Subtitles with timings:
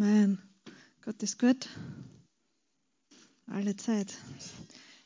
[0.00, 0.38] Amen.
[1.04, 1.68] Gott ist gut.
[3.46, 4.16] Alle Zeit.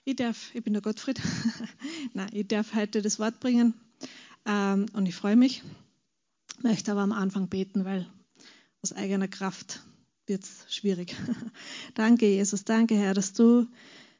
[0.05, 1.21] Ich darf, ich bin der Gottfried.
[2.15, 3.75] Nein, ich darf heute das Wort bringen
[4.47, 5.65] ähm, und ich freue mich.
[6.63, 8.07] Möchte aber am Anfang beten, weil
[8.83, 9.83] aus eigener Kraft
[10.29, 11.17] wird es schwierig.
[11.95, 12.63] danke, Jesus.
[12.65, 13.67] Danke, Herr, dass du,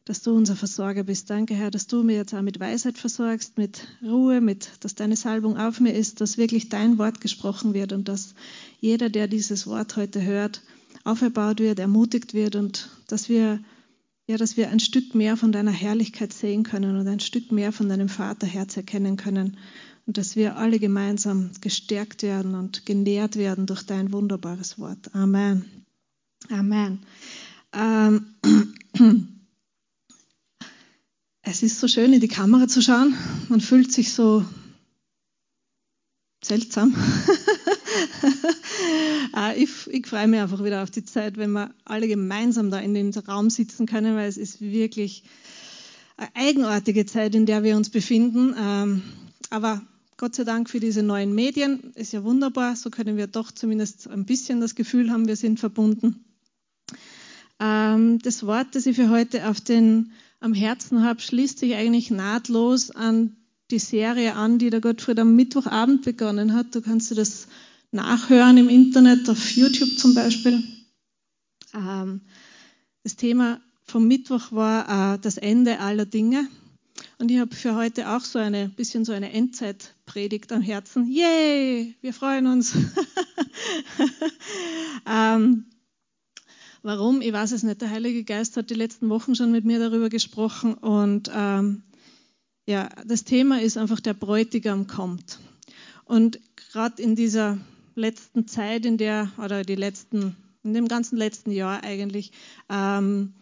[0.05, 1.31] dass du unser Versorger bist.
[1.31, 5.17] Danke, Herr, dass du mir jetzt auch mit Weisheit versorgst, mit Ruhe, mit, dass deine
[5.17, 8.35] Salbung auf mir ist, dass wirklich dein Wort gesprochen wird und dass
[8.81, 10.63] jeder, der dieses Wort heute hört,
[11.05, 13.61] auferbaut wird, ermutigt wird und dass wir,
[14.27, 17.73] ja, dass wir ein Stück mehr von deiner Herrlichkeit sehen können und ein Stück mehr
[17.73, 19.57] von deinem Vaterherz erkennen können
[20.07, 25.15] und dass wir alle gemeinsam gestärkt werden und genährt werden durch dein wunderbares Wort.
[25.15, 25.65] Amen.
[26.51, 27.01] Amen.
[27.73, 28.27] Ähm,
[31.55, 33.15] es ist so schön, in die Kamera zu schauen.
[33.49, 34.45] Man fühlt sich so
[36.43, 36.93] seltsam.
[39.37, 42.81] Äh, ich, ich freue mich einfach wieder auf die Zeit, wenn wir alle gemeinsam da
[42.81, 45.23] in dem Raum sitzen können, weil es ist wirklich
[46.17, 48.57] eine eigenartige Zeit, in der wir uns befinden.
[48.59, 49.03] Ähm,
[49.51, 49.81] aber
[50.17, 52.75] Gott sei Dank für diese neuen Medien ist ja wunderbar.
[52.75, 56.25] So können wir doch zumindest ein bisschen das Gefühl haben, wir sind verbunden.
[57.61, 60.11] Ähm, das Wort, das ich für heute auf den,
[60.45, 63.35] am Herzen habe, schließt sich eigentlich nahtlos an
[63.71, 66.75] die Serie an, die der Gottfried am Mittwochabend begonnen hat.
[66.75, 67.49] Du kannst dir das
[67.93, 70.63] nachhören im Internet, auf YouTube zum Beispiel.
[71.73, 72.21] Ähm,
[73.03, 76.47] das Thema vom Mittwoch war äh, das Ende aller Dinge.
[77.19, 81.11] Und ich habe für heute auch so eine bisschen so eine Endzeitpredigt am Herzen.
[81.11, 82.75] Yay, wir freuen uns.
[85.07, 85.65] ähm,
[86.85, 87.23] warum?
[87.23, 87.81] Ich weiß es nicht.
[87.81, 91.83] Der Heilige Geist hat die letzten Wochen schon mit mir darüber gesprochen und ähm,
[92.67, 95.39] ja, das Thema ist einfach, der Bräutigam kommt.
[96.05, 96.39] Und
[96.73, 97.59] gerade in dieser
[97.95, 102.33] letzten Zeit, in der, oder die letzten, in dem ganzen letzten Jahr eigentlich,
[102.71, 103.35] ähm,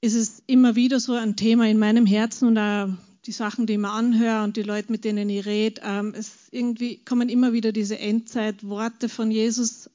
[0.00, 2.88] ist es immer wieder so ein Thema in meinem Herzen und auch
[3.24, 6.48] die Sachen, die ich mir anhöre und die Leute, mit denen ich rede, ähm, es
[6.50, 9.90] irgendwie kommen immer wieder diese Endzeitworte von Jesus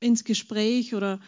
[0.00, 1.20] ins Gespräch oder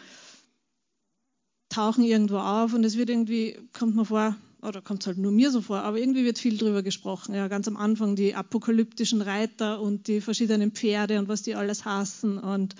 [1.69, 5.33] tauchen irgendwo auf und es wird irgendwie, kommt mir vor, oder kommt es halt nur
[5.33, 7.35] mir so vor, aber irgendwie wird viel drüber gesprochen.
[7.35, 11.85] Ja, ganz am Anfang die apokalyptischen Reiter und die verschiedenen Pferde und was die alles
[11.85, 12.77] hassen und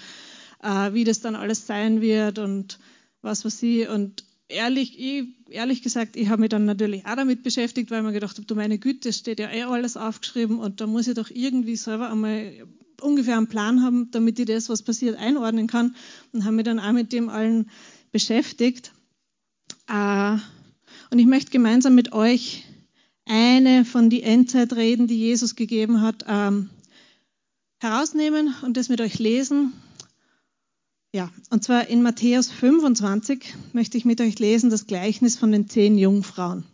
[0.63, 2.79] äh, wie das dann alles sein wird und
[3.21, 3.87] was was sie.
[3.87, 8.07] Und ehrlich, ich, ehrlich gesagt, ich habe mich dann natürlich auch damit beschäftigt, weil ich
[8.07, 11.09] mir gedacht habe, du meine Güte, es steht ja eh alles aufgeschrieben und da muss
[11.09, 12.53] ich doch irgendwie selber einmal
[13.03, 15.97] ungefähr einen Plan haben, damit ich das, was passiert, einordnen kann.
[16.33, 17.71] Und habe mich dann auch mit dem allen
[18.11, 18.93] beschäftigt.
[19.89, 20.37] Äh,
[21.11, 22.65] und ich möchte gemeinsam mit euch
[23.27, 26.71] eine von den Endzeitreden, die Jesus gegeben hat, ähm,
[27.79, 29.73] herausnehmen und das mit euch lesen.
[31.15, 35.69] Ja, und zwar in Matthäus 25 möchte ich mit euch lesen das Gleichnis von den
[35.69, 36.65] zehn Jungfrauen.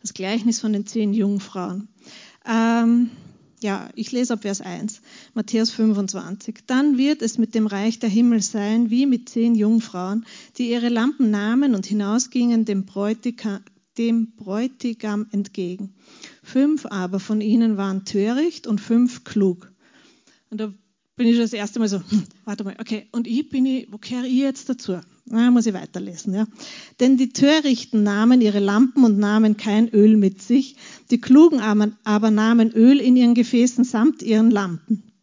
[0.00, 1.88] Das Gleichnis von den zehn Jungfrauen.
[2.44, 3.10] Ähm,
[3.64, 5.00] ja, ich lese ab Vers 1,
[5.32, 6.64] Matthäus 25.
[6.66, 10.26] Dann wird es mit dem Reich der Himmel sein, wie mit zehn Jungfrauen,
[10.58, 13.60] die ihre Lampen nahmen und hinausgingen dem Bräutigam,
[13.96, 15.94] dem Bräutigam entgegen.
[16.42, 19.72] Fünf aber von ihnen waren töricht und fünf klug.
[20.50, 20.74] Und da
[21.16, 23.98] bin ich das erste Mal so, hm, warte mal, okay, und ich bin ich, wo
[23.98, 24.98] kehre ich jetzt dazu?
[25.26, 26.46] Na, muss ich weiterlesen, ja.
[27.00, 30.76] Denn die Törichten nahmen ihre Lampen und nahmen kein Öl mit sich,
[31.10, 35.13] die Klugen aber nahmen Öl in ihren Gefäßen samt ihren Lampen.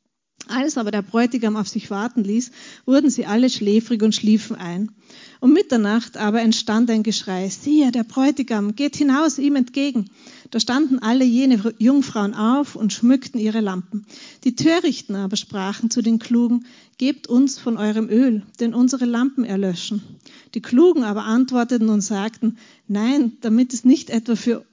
[0.47, 2.51] Als aber der Bräutigam auf sich warten ließ,
[2.85, 4.91] wurden sie alle schläfrig und schliefen ein.
[5.39, 10.09] Um Mitternacht aber entstand ein Geschrei, siehe, der Bräutigam geht hinaus ihm entgegen.
[10.51, 14.05] Da standen alle jene Jungfrauen auf und schmückten ihre Lampen.
[14.43, 16.65] Die Törichten aber sprachen zu den Klugen,
[16.97, 20.03] gebt uns von eurem Öl, denn unsere Lampen erlöschen.
[20.53, 24.65] Die Klugen aber antworteten und sagten, nein, damit es nicht etwa für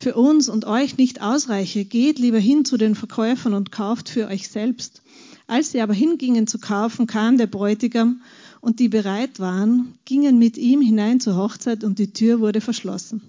[0.00, 4.28] für uns und euch nicht ausreiche, geht lieber hin zu den Verkäufern und kauft für
[4.28, 5.02] euch selbst.
[5.46, 8.20] Als sie aber hingingen zu kaufen, kam der Bräutigam
[8.60, 13.22] und die bereit waren, gingen mit ihm hinein zur Hochzeit und die Tür wurde verschlossen.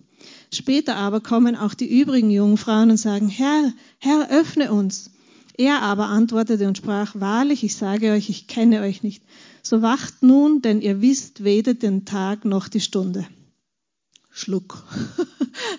[0.51, 5.11] Später aber kommen auch die übrigen Jungfrauen und sagen, Herr, Herr, öffne uns.
[5.57, 9.23] Er aber antwortete und sprach, wahrlich, ich sage euch, ich kenne euch nicht.
[9.63, 13.25] So wacht nun, denn ihr wisst weder den Tag noch die Stunde.
[14.37, 14.83] Schluck.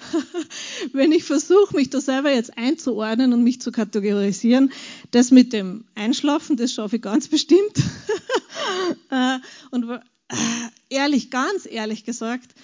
[0.93, 4.73] Wenn ich versuche, mich da selber jetzt einzuordnen und mich zu kategorisieren,
[5.13, 7.61] das mit dem Einschlafen, das schaffe ich ganz bestimmt.
[9.11, 9.39] Äh,
[9.71, 10.01] und äh,
[10.91, 12.55] ehrlich, ganz ehrlich gesagt,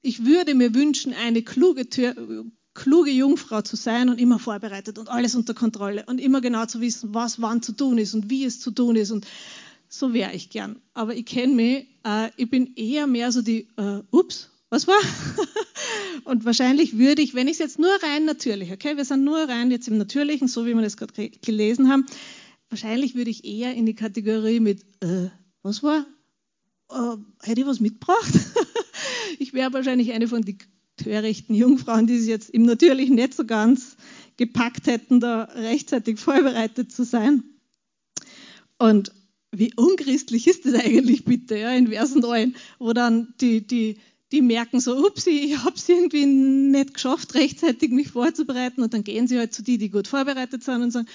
[0.00, 1.86] ich würde mir wünschen, eine kluge,
[2.74, 6.80] kluge Jungfrau zu sein und immer vorbereitet und alles unter Kontrolle und immer genau zu
[6.80, 9.26] wissen, was wann zu tun ist und wie es zu tun ist und
[9.88, 10.80] so wäre ich gern.
[10.94, 15.00] Aber ich kenne mich, äh, ich bin eher mehr so die, äh, ups, was war?
[16.24, 19.36] und wahrscheinlich würde ich, wenn ich es jetzt nur rein natürlich, okay, wir sind nur
[19.36, 22.06] rein jetzt im Natürlichen, so wie wir das gerade gelesen haben,
[22.70, 25.28] wahrscheinlich würde ich eher in die Kategorie mit, äh,
[25.62, 26.06] was war?
[26.90, 28.32] Äh, hätte ich was mitgebracht?
[29.38, 30.56] ich wäre wahrscheinlich eine von den
[30.96, 33.98] törichten Jungfrauen, die sich jetzt im Natürlichen nicht so ganz
[34.38, 37.44] gepackt hätten, da rechtzeitig vorbereitet zu sein.
[38.78, 39.12] Und
[39.54, 43.98] wie unchristlich ist das eigentlich bitte, ja, in Vers 9, wo dann die, die,
[44.32, 49.04] die merken so, upsi, ich habe es irgendwie nicht geschafft, rechtzeitig mich vorzubereiten und dann
[49.04, 51.08] gehen sie halt zu die, die gut vorbereitet sind und sagen,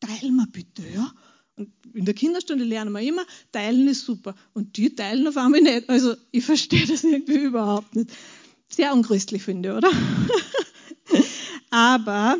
[0.00, 1.10] teil mal bitte, ja.
[1.56, 4.36] Und in der Kinderstunde lernen wir immer, teilen ist super.
[4.52, 5.88] Und die teilen auf einmal nicht.
[5.88, 8.10] Also ich verstehe das irgendwie überhaupt nicht.
[8.68, 9.90] Sehr unchristlich finde, oder?
[11.70, 12.36] Aber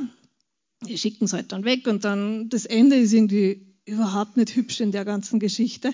[0.82, 4.80] die schicken es halt dann weg und dann das Ende ist irgendwie überhaupt nicht hübsch
[4.80, 5.92] in der ganzen Geschichte.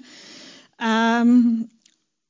[0.78, 1.70] Ähm,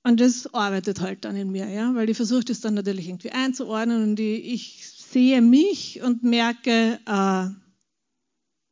[0.04, 3.30] und das arbeitet halt dann in mir, ja, weil ich versuche das dann natürlich irgendwie
[3.30, 7.48] einzuordnen und ich, ich sehe mich und merke, äh,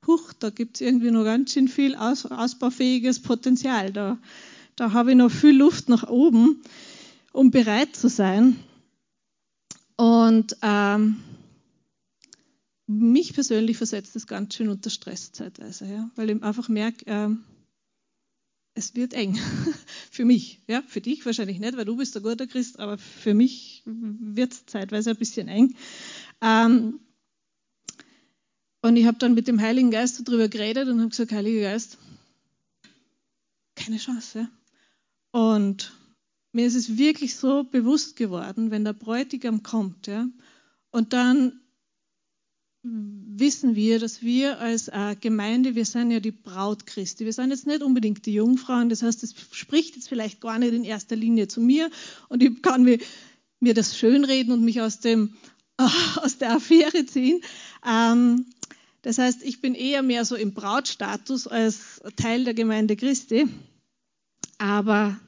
[0.06, 3.92] huch, da gibt es irgendwie noch ganz schön viel aus, ausbaufähiges Potenzial.
[3.92, 4.18] Da,
[4.76, 6.62] da habe ich noch viel Luft nach oben,
[7.32, 8.58] um bereit zu sein.
[9.96, 11.16] Und ähm,
[12.86, 17.28] mich persönlich versetzt das ganz schön unter Stress zeitweise, ja, weil ich einfach merke, äh,
[18.82, 19.38] es wird eng
[20.10, 20.60] für mich.
[20.66, 24.52] Ja, für dich wahrscheinlich nicht, weil du bist ein guter Christ, aber für mich wird
[24.52, 25.76] es zeitweise ein bisschen eng.
[26.40, 27.00] Ähm,
[28.82, 31.98] und ich habe dann mit dem Heiligen Geist darüber geredet und habe gesagt, Heiliger Geist,
[33.76, 34.48] keine Chance.
[35.30, 35.96] Und
[36.52, 40.26] mir ist es wirklich so bewusst geworden, wenn der Bräutigam kommt, ja,
[40.90, 41.61] und dann
[42.82, 47.24] wissen wir, dass wir als äh, Gemeinde, wir sind ja die Braut Christi.
[47.24, 48.88] Wir sind jetzt nicht unbedingt die Jungfrauen.
[48.88, 51.90] Das heißt, es spricht jetzt vielleicht gar nicht in erster Linie zu mir
[52.28, 52.98] und ich kann mir,
[53.60, 55.34] mir das schönreden und mich aus, dem,
[56.16, 57.40] aus der Affäre ziehen.
[57.86, 58.46] Ähm,
[59.02, 63.46] das heißt, ich bin eher mehr so im Brautstatus als Teil der Gemeinde Christi.
[64.58, 65.18] Aber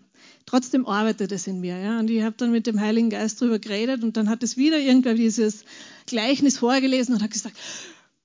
[0.47, 1.79] trotzdem arbeitet es in mir.
[1.79, 2.01] Ja?
[2.01, 4.79] Und ich habe dann mit dem Heiligen Geist darüber geredet und dann hat es wieder
[4.79, 5.65] irgendwer dieses
[6.07, 7.57] Gleichnis vorgelesen und hat gesagt,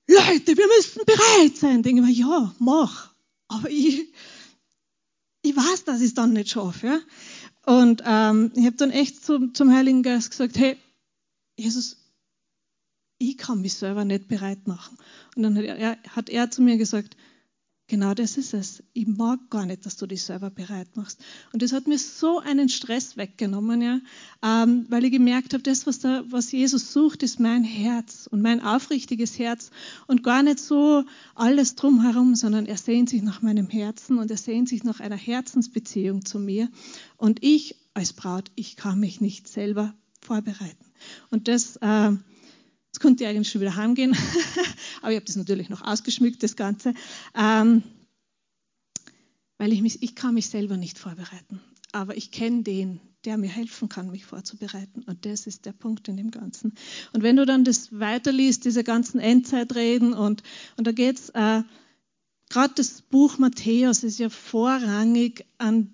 [0.06, 1.82] Leute, wir müssen bereit sein.
[1.82, 3.14] Denke ich mir, ja, mach.
[3.48, 4.12] Aber ich,
[5.42, 6.86] ich weiß, dass ich es dann nicht schaffe.
[6.86, 7.00] Ja?
[7.64, 10.76] Und ähm, ich habe dann echt zum, zum Heiligen Geist gesagt, hey,
[11.56, 11.96] Jesus,
[13.18, 14.96] ich kann mich selber nicht bereit machen.
[15.36, 17.16] Und dann hat er, hat er zu mir gesagt,
[17.90, 18.84] Genau das ist es.
[18.92, 21.18] Ich mag gar nicht, dass du dich selber bereit machst.
[21.52, 23.98] Und das hat mir so einen Stress weggenommen, ja,
[24.44, 28.42] ähm, weil ich gemerkt habe, das, was, da, was Jesus sucht, ist mein Herz und
[28.42, 29.72] mein aufrichtiges Herz
[30.06, 31.02] und gar nicht so
[31.34, 35.16] alles drumherum, sondern er sehnt sich nach meinem Herzen und er sehnt sich nach einer
[35.16, 36.68] Herzensbeziehung zu mir.
[37.16, 40.92] Und ich als Braut, ich kann mich nicht selber vorbereiten.
[41.30, 42.12] Und das äh,
[42.92, 44.16] Jetzt konnte ich eigentlich schon wieder heimgehen,
[45.00, 46.92] aber ich habe das natürlich noch ausgeschmückt, das Ganze,
[47.36, 47.84] ähm,
[49.58, 51.60] weil ich mich, ich kann mich selber nicht vorbereiten,
[51.92, 55.02] aber ich kenne den, der mir helfen kann, mich vorzubereiten.
[55.02, 56.74] Und das ist der Punkt in dem Ganzen.
[57.12, 60.42] Und wenn du dann das weiterliest, diese ganzen Endzeitreden, und,
[60.76, 61.62] und da geht es, äh,
[62.48, 65.92] gerade das Buch Matthäus ist ja vorrangig an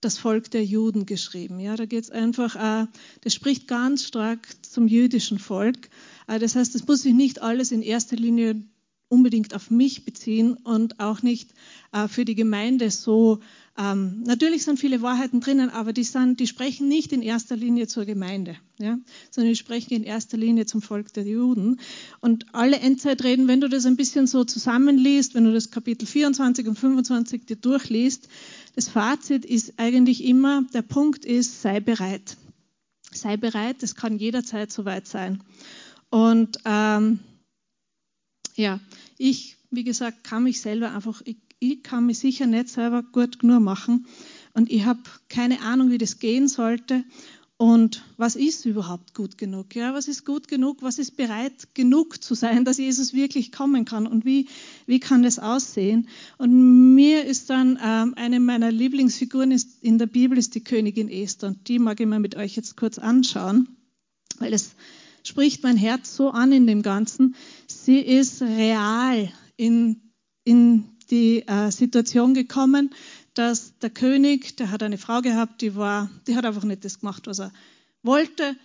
[0.00, 1.58] das Volk der Juden geschrieben.
[1.58, 2.86] Ja, da geht es einfach, äh,
[3.22, 5.90] das spricht ganz stark zum jüdischen Volk.
[6.26, 8.62] Äh, das heißt, es muss sich nicht alles in erster Linie
[9.08, 11.52] unbedingt auf mich beziehen und auch nicht
[11.92, 13.40] äh, für die Gemeinde so.
[13.80, 17.86] Ähm, natürlich sind viele Wahrheiten drinnen, aber die, sind, die sprechen nicht in erster Linie
[17.86, 18.98] zur Gemeinde, ja,
[19.30, 21.78] sondern die sprechen in erster Linie zum Volk der Juden.
[22.20, 26.66] Und alle Endzeitreden, wenn du das ein bisschen so zusammenliest, wenn du das Kapitel 24
[26.66, 28.28] und 25 dir durchliest,
[28.74, 32.36] das Fazit ist eigentlich immer, der Punkt ist, sei bereit.
[33.12, 35.40] Sei bereit, es kann jederzeit soweit sein.
[36.10, 37.20] Und ähm,
[38.56, 38.80] ja,
[39.18, 43.40] ich, wie gesagt, kann mich selber einfach, ich, ich kann mich sicher nicht selber gut
[43.40, 44.06] genug machen.
[44.54, 47.04] Und ich habe keine Ahnung, wie das gehen sollte.
[47.56, 49.74] Und was ist überhaupt gut genug?
[49.74, 50.80] Ja, was ist gut genug?
[50.80, 54.06] Was ist bereit genug zu sein, dass Jesus wirklich kommen kann?
[54.06, 54.46] Und wie,
[54.86, 56.08] wie kann das aussehen?
[56.38, 61.08] Und mir ist dann ähm, eine meiner Lieblingsfiguren ist, in der Bibel ist die Königin
[61.08, 61.48] Esther.
[61.48, 63.68] Und die mag ich mir mit euch jetzt kurz anschauen,
[64.38, 64.76] weil es
[65.24, 67.34] spricht mein Herz so an in dem Ganzen.
[67.66, 70.12] Sie ist real in,
[70.44, 72.90] in die äh, Situation gekommen,
[73.34, 77.00] dass der König, der hat eine Frau gehabt, die war, die hat einfach nicht das
[77.00, 77.52] gemacht, was er
[78.02, 78.56] wollte,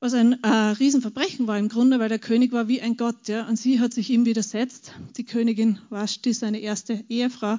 [0.00, 3.46] was ein äh, Riesenverbrechen war im Grunde, weil der König war wie ein Gott, ja,
[3.46, 4.92] und sie hat sich ihm widersetzt.
[5.16, 7.58] Die Königin Vashti, seine erste Ehefrau,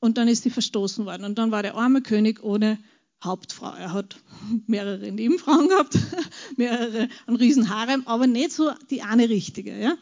[0.00, 1.24] und dann ist sie verstoßen worden.
[1.24, 2.78] Und dann war der arme König ohne
[3.22, 3.72] Hauptfrau.
[3.72, 4.16] Er hat
[4.66, 5.98] mehrere Nebenfrauen gehabt,
[6.56, 9.78] mehrere, einen riesen Harem, aber nicht so die eine richtige.
[9.78, 9.94] Ja?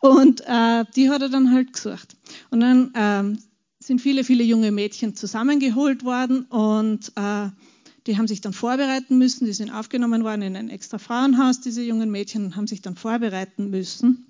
[0.00, 2.16] Und äh, die hat er dann halt gesucht.
[2.50, 3.38] Und dann ähm,
[3.78, 7.48] sind viele, viele junge Mädchen zusammengeholt worden und äh,
[8.06, 9.46] die haben sich dann vorbereiten müssen.
[9.46, 13.70] Die sind aufgenommen worden in ein extra Frauenhaus, diese jungen Mädchen, haben sich dann vorbereiten
[13.70, 14.26] müssen.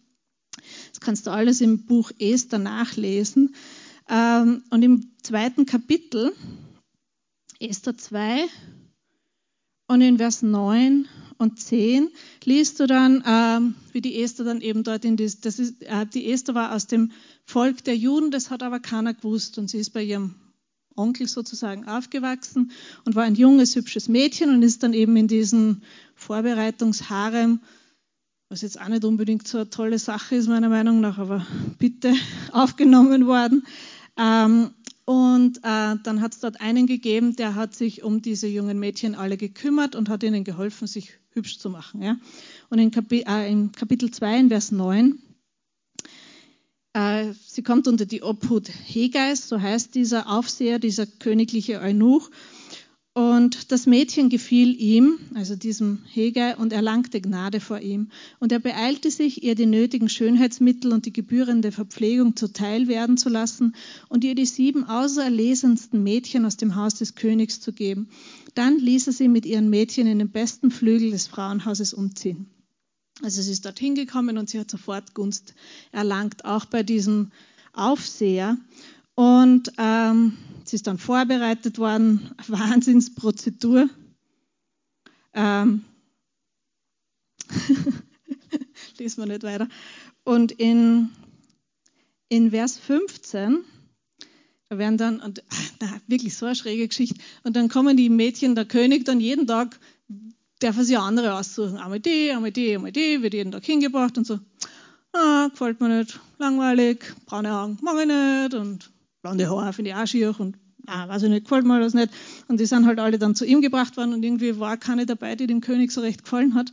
[0.90, 3.54] Das kannst du alles im Buch Esther nachlesen.
[4.08, 6.32] Ähm, und im zweiten Kapitel,
[7.60, 8.48] Esther 2,
[9.88, 11.06] und in Vers 9
[11.38, 12.10] und 10
[12.44, 16.06] liest du dann, ähm, wie die Esther dann eben dort in das, das ist, äh,
[16.06, 17.12] die Esther war aus dem
[17.44, 20.34] Volk der Juden, das hat aber keiner gewusst und sie ist bei ihrem
[20.96, 22.72] Onkel sozusagen aufgewachsen
[23.04, 25.82] und war ein junges, hübsches Mädchen und ist dann eben in diesen
[26.14, 27.60] Vorbereitungsharem,
[28.48, 31.46] was jetzt auch nicht unbedingt so eine tolle Sache ist, meiner Meinung nach, aber
[31.78, 32.12] bitte
[32.52, 33.64] aufgenommen worden.
[34.16, 34.70] Ähm,
[35.06, 39.14] und äh, dann hat es dort einen gegeben, der hat sich um diese jungen Mädchen
[39.14, 42.02] alle gekümmert und hat ihnen geholfen, sich hübsch zu machen.
[42.02, 42.16] Ja?
[42.70, 45.22] Und in, Kapi äh, in Kapitel 2, in Vers 9,
[46.94, 52.28] äh, sie kommt unter die Obhut Hegeis, so heißt dieser Aufseher, dieser königliche Eunuch.
[53.16, 58.10] Und das Mädchen gefiel ihm, also diesem Hegei, und erlangte Gnade vor ihm.
[58.40, 63.30] Und er beeilte sich, ihr die nötigen Schönheitsmittel und die gebührende Verpflegung zuteil werden zu
[63.30, 63.74] lassen
[64.10, 68.10] und ihr die sieben auserlesensten Mädchen aus dem Haus des Königs zu geben.
[68.54, 72.50] Dann ließ er sie mit ihren Mädchen in den besten Flügel des Frauenhauses umziehen.
[73.22, 75.54] Also sie ist dorthin gekommen und sie hat sofort Gunst
[75.90, 77.32] erlangt, auch bei diesem
[77.72, 78.58] Aufseher.
[79.14, 80.34] Und ähm,
[80.68, 83.88] sie ist dann vorbereitet worden, Wahnsinnsprozedur.
[85.34, 85.84] Ähm,
[88.98, 89.68] lesen wir nicht weiter.
[90.24, 91.10] Und in,
[92.28, 93.64] in Vers 15,
[94.68, 95.42] da werden dann, und,
[95.80, 99.46] na, wirklich so eine schräge Geschichte, und dann kommen die Mädchen, der König dann jeden
[99.46, 99.78] Tag,
[100.58, 101.76] darf er sich andere aussuchen.
[101.76, 104.40] Einmal die, einmal die, einmal die, wird jeden Tag hingebracht und so.
[105.12, 108.90] Ah, gefällt mir nicht, langweilig, braune Augen, mag ich nicht und
[109.26, 110.56] blonde Haare finde ich auch schier und
[110.86, 112.10] ah, weiß ich nicht, gefällt mir das nicht.
[112.46, 115.34] Und die sind halt alle dann zu ihm gebracht worden und irgendwie war keine dabei,
[115.34, 116.72] die dem König so recht gefallen hat.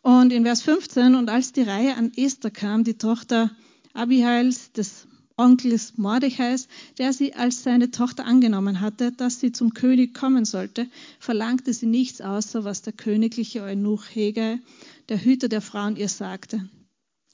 [0.00, 3.50] Und in Vers 15, und als die Reihe an Esther kam, die Tochter
[3.94, 10.14] Abihails, des Onkels Mordechais, der sie als seine Tochter angenommen hatte, dass sie zum König
[10.14, 10.86] kommen sollte,
[11.18, 14.60] verlangte sie nichts außer, was der königliche Eunuch Hegai,
[15.08, 16.68] der Hüter der Frauen, ihr sagte.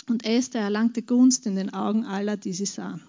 [0.08, 3.02] Und Esther erlangte Gunst in den Augen aller, die sie sahen.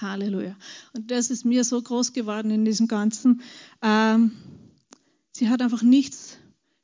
[0.00, 0.56] Halleluja.
[0.94, 3.42] Und das ist mir so groß geworden in diesem Ganzen.
[3.82, 4.32] Ähm,
[5.32, 6.36] sie hat einfach nichts,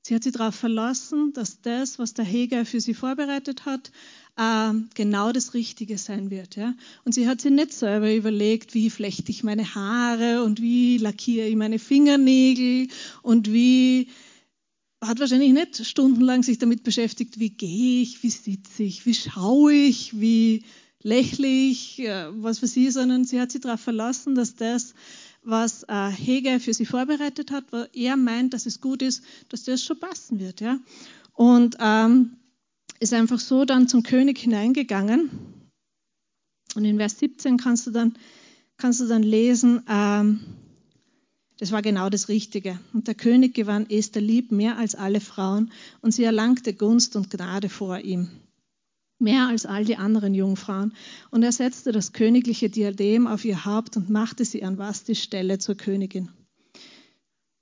[0.02, 3.90] sie hat sich darauf verlassen, dass das, was der Heger für sie vorbereitet hat,
[4.38, 6.56] ähm, genau das Richtige sein wird.
[6.56, 6.74] Ja?
[7.04, 11.46] Und sie hat sich nicht selber überlegt, wie flechte ich meine Haare und wie lackiere
[11.46, 12.88] ich meine Fingernägel
[13.22, 14.08] und wie
[15.00, 19.72] hat wahrscheinlich nicht stundenlang sich damit beschäftigt, wie gehe ich, wie sitze ich, wie schaue
[19.72, 20.64] ich, wie
[21.04, 24.94] lächlich, was für sie, sondern sie hat sich darauf verlassen, dass das,
[25.42, 29.64] was äh, Hegel für sie vorbereitet hat, wo er meint, dass es gut ist, dass
[29.64, 30.60] das schon passen wird.
[30.60, 30.80] Ja?
[31.34, 32.38] Und ähm,
[33.00, 35.30] ist einfach so dann zum König hineingegangen.
[36.74, 38.14] Und in Vers 17 kannst du dann,
[38.78, 40.40] kannst du dann lesen, ähm,
[41.58, 42.80] das war genau das Richtige.
[42.94, 45.70] Und der König gewann Esther lieb mehr als alle Frauen
[46.00, 48.30] und sie erlangte Gunst und Gnade vor ihm
[49.18, 50.94] mehr als all die anderen Jungfrauen.
[51.30, 55.58] Und er setzte das königliche Diadem auf ihr Haupt und machte sie an Vastis Stelle
[55.58, 56.30] zur Königin.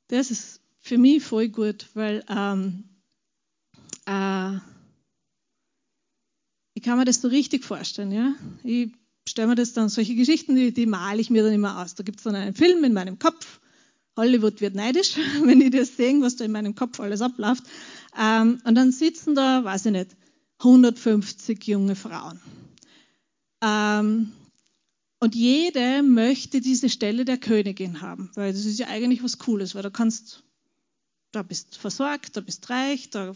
[0.08, 2.84] Das ist für mich voll gut, weil ähm,
[4.06, 4.56] äh,
[6.74, 8.12] ich kann mir das so richtig vorstellen.
[8.12, 8.34] Ja?
[8.64, 8.92] Ich
[9.28, 11.94] stelle mir das dann, solche Geschichten, die, die male ich mir dann immer aus.
[11.94, 13.60] Da gibt es dann einen Film in meinem Kopf.
[14.16, 17.64] Hollywood wird neidisch, wenn die das sehen, was da in meinem Kopf alles abläuft.
[18.18, 20.16] Ähm, und dann sitzen da, weiß ich nicht,
[20.64, 22.40] 150 junge Frauen.
[23.62, 24.32] Ähm,
[25.20, 29.74] und jede möchte diese Stelle der Königin haben, weil das ist ja eigentlich was Cooles,
[29.74, 30.42] weil du kannst,
[31.30, 33.34] da bist versorgt, da bist reich, da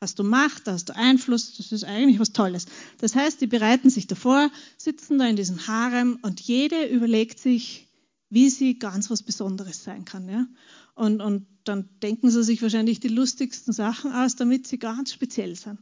[0.00, 2.66] hast du Macht, da hast du Einfluss, das ist eigentlich was Tolles.
[2.98, 7.88] Das heißt, die bereiten sich davor, sitzen da in diesem Harem und jede überlegt sich,
[8.30, 10.28] wie sie ganz was Besonderes sein kann.
[10.28, 10.46] Ja?
[10.94, 15.56] Und, und dann denken sie sich wahrscheinlich die lustigsten Sachen aus, damit sie ganz speziell
[15.56, 15.80] sind.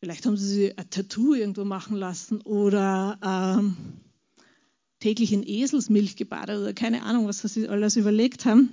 [0.00, 3.76] Vielleicht haben sie sich ein Tattoo irgendwo machen lassen oder ähm,
[4.98, 8.72] täglich in Eselsmilch gebadet oder keine Ahnung, was sie alles überlegt haben.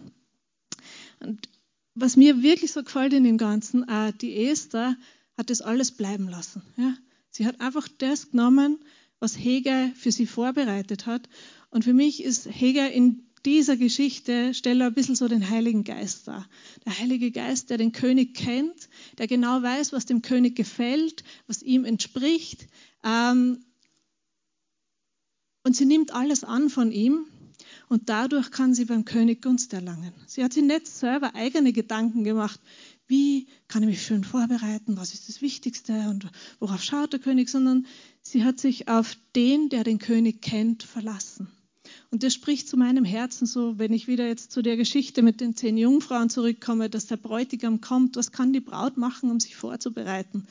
[1.20, 1.50] Und
[1.96, 4.96] was mir wirklich so gefällt in dem Ganzen, äh, die Esther
[5.38, 6.62] hat das alles bleiben lassen.
[6.78, 6.96] Ja?
[7.30, 8.80] Sie hat einfach das genommen,
[9.20, 11.28] was Hegel für sie vorbereitet hat.
[11.72, 15.86] Und für mich ist Hegel in dieser Geschichte stellt er ein bisschen so den Heiligen
[15.86, 16.50] Geist dar.
[16.86, 21.64] Der Heilige Geist, der den König kennt, der genau weiß, was dem König gefällt, was
[21.64, 22.68] ihm entspricht.
[23.06, 23.64] Ähm,
[25.64, 27.26] und sie nimmt alles an von ihm
[27.88, 30.12] und dadurch kann sie beim König Gunst erlangen.
[30.26, 32.60] Sie hat sich nicht selber eigene Gedanken gemacht,
[33.08, 36.28] wie kann ich mich schön vorbereiten, was ist das Wichtigste und
[36.60, 37.86] worauf schaut der König, sondern
[38.22, 41.48] sie hat sich auf den, der den König kennt, verlassen.
[42.10, 45.42] Und das spricht zu meinem Herzen so, wenn ich wieder jetzt zu der Geschichte mit
[45.42, 49.56] den zehn Jungfrauen zurückkomme, dass der Bräutigam kommt, was kann die Braut machen, um sich
[49.56, 50.48] vorzubereiten?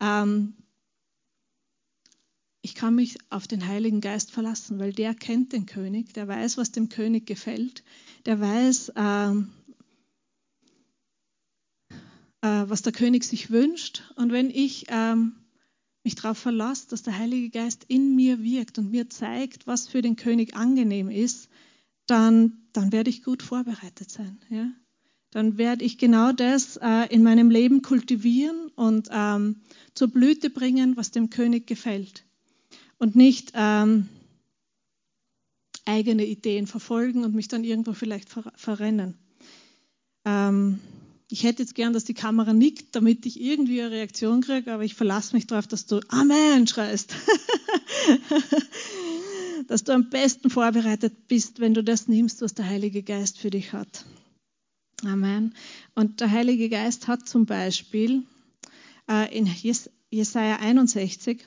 [0.00, 0.54] Ähm,
[2.62, 6.56] ich kann mich auf den Heiligen Geist verlassen, weil der kennt den König, der weiß,
[6.56, 7.82] was dem König gefällt,
[8.24, 9.52] der weiß, ähm,
[12.42, 14.04] äh, was der König sich wünscht.
[14.14, 15.34] Und wenn ich ähm,
[16.04, 20.02] mich darauf verlasse, dass der Heilige Geist in mir wirkt und mir zeigt, was für
[20.02, 21.48] den König angenehm ist,
[22.06, 24.38] dann, dann werde ich gut vorbereitet sein.
[24.50, 24.70] Ja?
[25.30, 29.62] Dann werde ich genau das äh, in meinem Leben kultivieren und ähm,
[29.94, 32.24] zur Blüte bringen, was dem König gefällt.
[32.98, 34.08] Und nicht ähm,
[35.84, 39.14] eigene Ideen verfolgen und mich dann irgendwo vielleicht ver verrennen.
[40.24, 40.80] Ähm,
[41.32, 44.84] ich hätte jetzt gern, dass die Kamera nickt, damit ich irgendwie eine Reaktion kriege, aber
[44.84, 47.14] ich verlasse mich darauf, dass du Amen schreist.
[49.66, 53.48] dass du am besten vorbereitet bist, wenn du das nimmst, was der Heilige Geist für
[53.48, 54.04] dich hat.
[55.04, 55.54] Amen.
[55.94, 58.24] Und der Heilige Geist hat zum Beispiel
[59.08, 59.46] äh, in
[60.10, 61.46] Jesaja 61,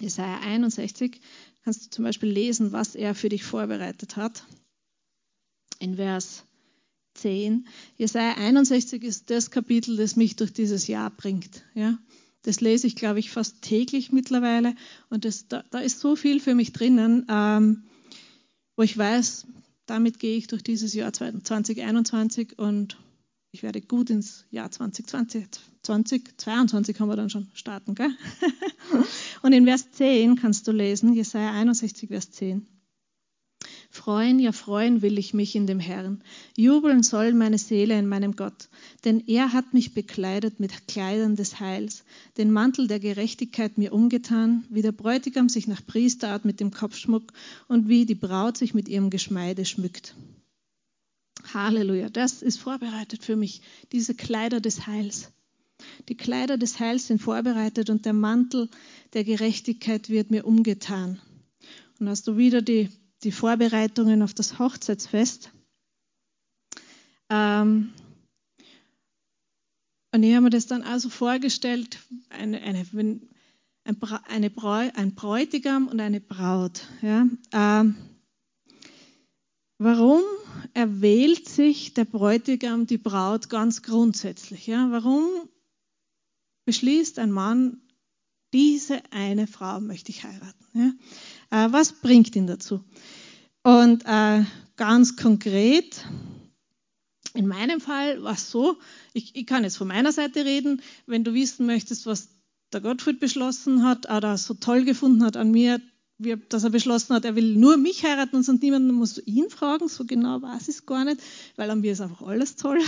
[0.00, 1.20] Jesaja 61,
[1.64, 4.46] kannst du zum Beispiel lesen, was er für dich vorbereitet hat.
[5.80, 6.44] In Vers
[7.20, 7.66] 10.
[7.96, 11.64] Jesaja 61 ist das Kapitel, das mich durch dieses Jahr bringt.
[11.74, 11.98] Ja?
[12.42, 14.74] Das lese ich, glaube ich, fast täglich mittlerweile.
[15.10, 17.84] Und das, da, da, ist so viel für mich drinnen, ähm,
[18.76, 19.46] wo ich weiß,
[19.86, 22.96] damit gehe ich durch dieses Jahr 2021 und
[23.50, 25.46] ich werde gut ins Jahr 2020,
[25.82, 27.94] 2022 haben wir dann schon starten.
[27.94, 28.10] Gell?
[29.42, 32.66] und in Vers 10 kannst du lesen, Jesaja 61, Vers 10.
[33.98, 36.22] Freuen, ja freuen will ich mich in dem Herrn.
[36.56, 38.68] Jubeln soll meine Seele in meinem Gott.
[39.04, 42.04] Denn er hat mich bekleidet mit Kleidern des Heils,
[42.36, 47.32] den Mantel der Gerechtigkeit mir umgetan, wie der Bräutigam sich nach Priesterart mit dem Kopfschmuck
[47.66, 50.14] und wie die Braut sich mit ihrem Geschmeide schmückt.
[51.52, 55.32] Halleluja, das ist vorbereitet für mich, diese Kleider des Heils.
[56.08, 58.68] Die Kleider des Heils sind vorbereitet und der Mantel
[59.12, 61.20] der Gerechtigkeit wird mir umgetan.
[61.98, 62.90] Und hast du wieder die
[63.24, 65.50] die Vorbereitungen auf das Hochzeitsfest.
[67.30, 67.92] Ähm,
[70.12, 71.98] und ich habe mir das dann also vorgestellt,
[72.30, 72.86] eine, eine,
[74.28, 76.86] eine Bräu, ein Bräutigam und eine Braut.
[77.02, 77.28] Ja?
[77.52, 77.96] Ähm,
[79.78, 80.22] warum
[80.72, 84.66] erwählt sich der Bräutigam die Braut ganz grundsätzlich?
[84.66, 84.90] Ja?
[84.90, 85.24] Warum
[86.64, 87.82] beschließt ein Mann,
[88.54, 90.66] diese eine Frau möchte ich heiraten?
[90.72, 90.92] Ja?
[91.50, 92.84] Äh, was bringt ihn dazu?
[93.62, 94.44] Und äh,
[94.76, 96.04] ganz konkret,
[97.34, 98.76] in meinem Fall war es so,
[99.12, 102.28] ich, ich, kann jetzt von meiner Seite reden, wenn du wissen möchtest, was
[102.72, 105.80] der Gottfried beschlossen hat oder so toll gefunden hat an mir,
[106.18, 109.22] wie, dass er beschlossen hat, er will nur mich heiraten und sonst niemanden, musst du
[109.22, 111.20] ihn fragen, so genau weiß ich es gar nicht,
[111.56, 112.80] weil an mir ist einfach alles toll.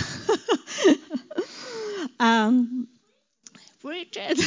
[2.19, 2.89] ähm,
[3.81, 4.37] Bridget.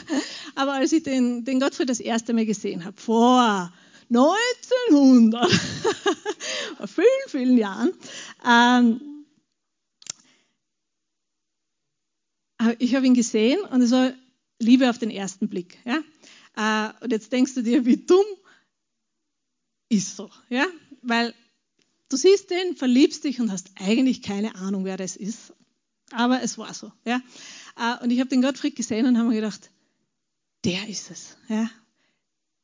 [0.54, 3.72] Aber als ich den, den Gottfried das erste Mal gesehen habe, vor
[4.10, 5.50] 1900,
[6.76, 7.92] vor vielen, vielen Jahren,
[8.46, 9.00] ähm,
[12.78, 14.12] ich habe ihn gesehen und es war
[14.58, 15.78] Liebe auf den ersten Blick.
[15.84, 16.02] Ja?
[16.56, 18.24] Äh, und jetzt denkst du dir, wie dumm
[19.88, 20.66] ist so, ja?
[21.02, 21.34] Weil
[22.08, 25.52] du siehst den, verliebst dich und hast eigentlich keine Ahnung, wer das ist.
[26.10, 27.20] Aber es war so, ja?
[27.76, 29.70] Äh, und ich habe den Gottfried gesehen und habe mir gedacht,
[30.64, 31.36] der ist es.
[31.48, 31.70] Ja?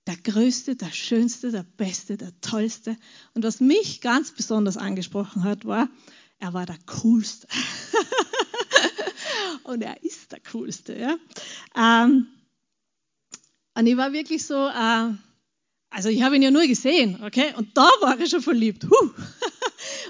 [0.07, 2.97] Der Größte, der Schönste, der Beste, der Tollste.
[3.35, 5.89] Und was mich ganz besonders angesprochen hat, war,
[6.39, 7.47] er war der Coolste.
[9.65, 10.99] und er ist der Coolste.
[10.99, 11.17] Ja?
[11.77, 12.27] Ähm,
[13.75, 15.13] und ich war wirklich so, äh,
[15.91, 17.53] also ich habe ihn ja nur gesehen, okay?
[17.57, 18.85] Und da war ich schon verliebt.
[18.85, 19.11] Huh.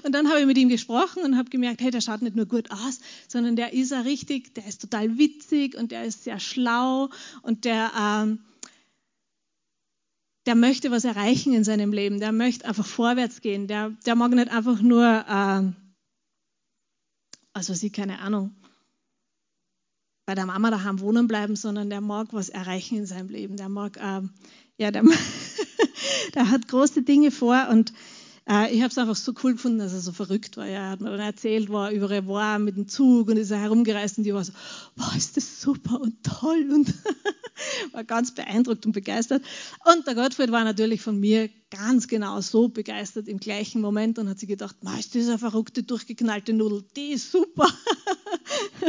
[0.04, 2.46] Und dann habe ich mit ihm gesprochen und habe gemerkt, hey, der schaut nicht nur
[2.46, 6.40] gut aus, sondern der ist ja richtig, der ist total witzig und der ist sehr
[6.40, 7.10] schlau
[7.42, 8.40] und der, ähm,
[10.46, 14.32] der möchte was erreichen in seinem Leben, der möchte einfach vorwärts gehen, der, der mag
[14.32, 15.76] nicht einfach nur, ähm,
[17.52, 18.54] also sie, keine Ahnung,
[20.26, 23.56] bei der Mama daheim wohnen bleiben, sondern der mag was erreichen in seinem Leben.
[23.56, 24.30] Der mag ähm,
[24.80, 25.02] ja, der,
[26.34, 27.92] der hat große Dinge vor und
[28.48, 30.66] äh, ich habe es einfach so cool gefunden, dass er so verrückt war.
[30.66, 33.60] Er hat mir dann erzählt, wo er überall war mit dem Zug und ist er
[33.60, 34.52] herumgereist und ich war so,
[34.96, 36.94] boah, ist das super und toll und
[37.92, 39.44] war ganz beeindruckt und begeistert.
[39.84, 44.28] Und der Gottfried war natürlich von mir ganz genau so begeistert im gleichen Moment und
[44.28, 47.68] hat sich gedacht, ist das eine verrückte, durchgeknallte Nudel, die ist super.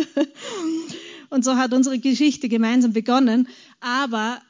[1.29, 3.47] und so hat unsere Geschichte gemeinsam begonnen.
[3.79, 4.41] Aber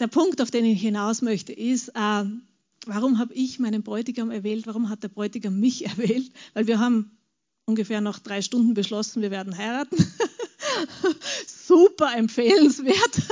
[0.00, 2.24] der Punkt, auf den ich hinaus möchte, ist, äh,
[2.86, 4.66] warum habe ich meinen Bräutigam erwählt?
[4.66, 6.32] Warum hat der Bräutigam mich erwählt?
[6.54, 7.10] Weil wir haben
[7.66, 9.96] ungefähr nach drei Stunden beschlossen, wir werden heiraten.
[11.46, 12.94] Super empfehlenswert.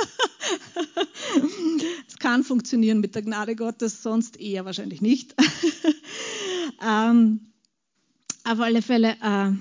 [2.09, 5.35] es kann funktionieren mit der Gnade Gottes, sonst eher wahrscheinlich nicht.
[6.85, 7.53] ähm,
[8.43, 9.53] auf alle Fälle, äh,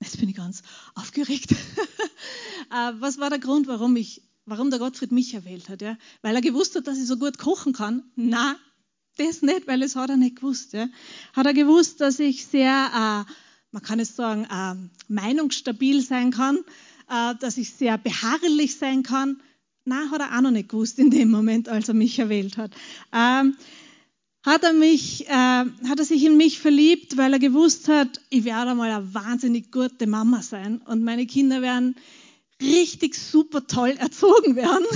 [0.00, 0.62] jetzt bin ich ganz
[0.94, 1.52] aufgeregt.
[1.52, 5.82] äh, was war der Grund, warum ich warum der Gottfried mich erwählt hat.
[5.82, 5.96] Ja?
[6.22, 8.02] Weil er gewusst hat, dass ich so gut kochen kann.
[8.16, 8.56] Na,
[9.16, 10.72] das nicht, weil es hat er nicht gewusst.
[10.72, 10.88] Ja?
[11.32, 13.32] Hat er gewusst, dass ich sehr, äh,
[13.70, 16.58] man kann es sagen, äh, meinungsstabil sein kann,
[17.08, 19.40] äh, dass ich sehr beharrlich sein kann.
[19.84, 22.72] Na, hat er auch noch nicht gewusst in dem Moment, als er mich erwählt hat.
[23.12, 23.56] Ähm,
[24.42, 28.44] hat er, mich, äh, hat er sich in mich verliebt, weil er gewusst hat, ich
[28.44, 31.96] werde einmal eine wahnsinnig gute Mama sein und meine Kinder werden
[32.60, 34.86] richtig super toll erzogen werden.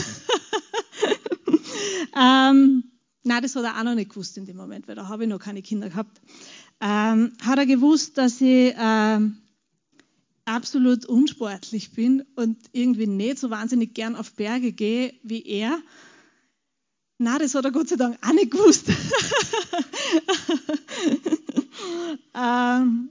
[2.17, 2.85] ähm,
[3.25, 5.29] na, das hat er auch noch nicht gewusst in dem Moment, weil da habe ich
[5.29, 6.21] noch keine Kinder gehabt.
[6.81, 9.39] Ähm, hat er gewusst, dass ich ähm,
[10.45, 15.79] absolut unsportlich bin und irgendwie nicht so wahnsinnig gern auf Berge gehe wie er.
[17.19, 18.89] Na, das hat er Gott sei Dank auch nicht gewusst.
[22.35, 23.11] ähm,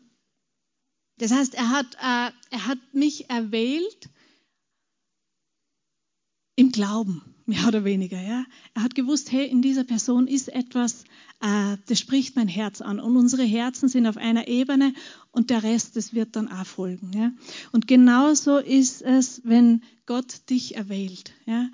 [1.17, 4.10] das heißt, er hat, äh, er hat mich erwählt
[6.58, 8.20] im Glauben, mehr oder weniger.
[8.20, 8.43] Ja?
[8.74, 11.06] Er hat gewusst, hey, in dieser Person ist etwas,
[11.39, 13.00] äh, das spricht mein Herz an.
[13.00, 14.93] Und unsere Herzen sind auf einer Ebene
[15.32, 17.12] und der Rest, das wird dann auch folgen.
[17.15, 17.32] Ja?
[17.72, 21.32] Und genauso ist es, wenn Gott dich erwählt.
[21.46, 21.70] Ja?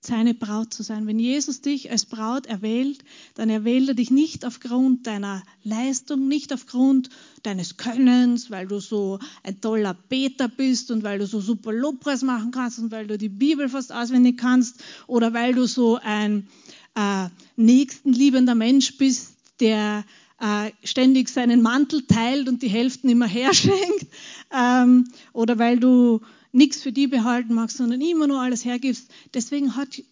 [0.00, 1.06] Seine Braut zu sein.
[1.06, 6.52] Wenn Jesus dich als Braut erwählt, dann erwählt er dich nicht aufgrund deiner Leistung, nicht
[6.52, 7.10] aufgrund
[7.42, 12.22] deines Könnens, weil du so ein toller Beter bist und weil du so super Lobpreis
[12.22, 16.48] machen kannst und weil du die Bibel fast auswendig kannst oder weil du so ein
[16.94, 20.04] äh, nächstenliebender Mensch bist, der
[20.40, 24.06] äh, ständig seinen Mantel teilt und die Hälften immer herschenkt
[24.52, 26.20] ähm, oder weil du
[26.52, 29.10] nichts für die behalten magst, sondern immer nur alles hergibst.
[29.34, 30.02] Deswegen hat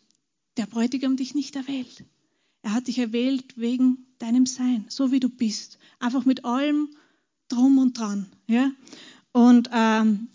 [0.57, 2.05] der Bräutigam dich nicht erwählt.
[2.63, 5.79] Er hat dich erwählt wegen deinem Sein, so wie du bist.
[5.99, 6.89] Einfach mit allem
[7.49, 8.27] drum und dran.
[8.47, 8.73] Ja?
[9.33, 10.29] Und ähm,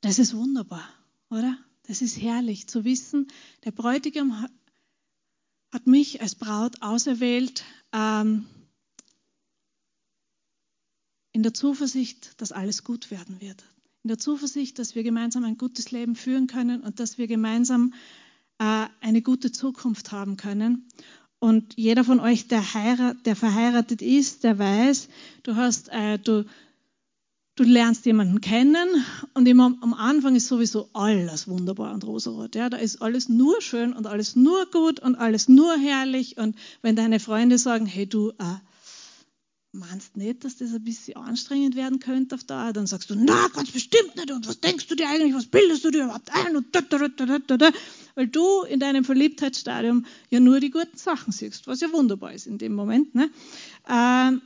[0.00, 0.88] das ist wunderbar,
[1.28, 1.56] oder?
[1.86, 3.28] Das ist herrlich zu wissen,
[3.64, 4.50] der Bräutigam hat,
[5.86, 7.64] mich als Braut auserwählt.
[7.92, 8.46] Ähm,
[11.32, 13.64] in der Zuversicht, dass alles gut werden wird.
[14.02, 17.92] In der Zuversicht, dass wir gemeinsam ein gutes Leben führen können und dass wir gemeinsam
[18.58, 20.88] äh, eine gute Zukunft haben können.
[21.38, 25.08] Und jeder von euch, der, heirat, der verheiratet ist, der weiß,
[25.42, 26.44] du hast, äh, du,
[27.56, 28.88] du lernst jemanden kennen
[29.34, 32.54] und immer am Anfang ist sowieso alles wunderbar und rosarot.
[32.54, 36.36] Ja, da ist alles nur schön und alles nur gut und alles nur herrlich.
[36.36, 38.56] Und wenn deine Freunde sagen, hey du, äh,
[39.72, 43.48] meinst nicht, dass das ein bisschen anstrengend werden könnte auf Dauer, dann sagst du, na,
[43.48, 44.30] ganz bestimmt nicht.
[44.30, 45.34] Und was denkst du dir eigentlich?
[45.34, 46.56] Was bildest du dir überhaupt ein?
[46.56, 47.70] Und da, da, da, da, da,
[48.14, 52.46] Weil du in deinem Verliebtheitsstadium ja nur die guten Sachen siehst, was ja wunderbar ist
[52.46, 53.14] in dem Moment.
[53.14, 53.30] Ne?
[53.88, 54.42] Ähm,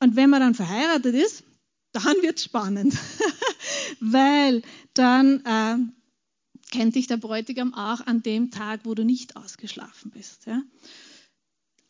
[0.00, 1.42] und wenn man dann verheiratet ist,
[1.92, 2.94] dann wird es spannend.
[4.00, 4.62] Weil
[4.94, 5.78] dann äh,
[6.70, 10.46] kennt dich der Bräutigam auch an dem Tag, wo du nicht ausgeschlafen bist.
[10.46, 10.62] Ja?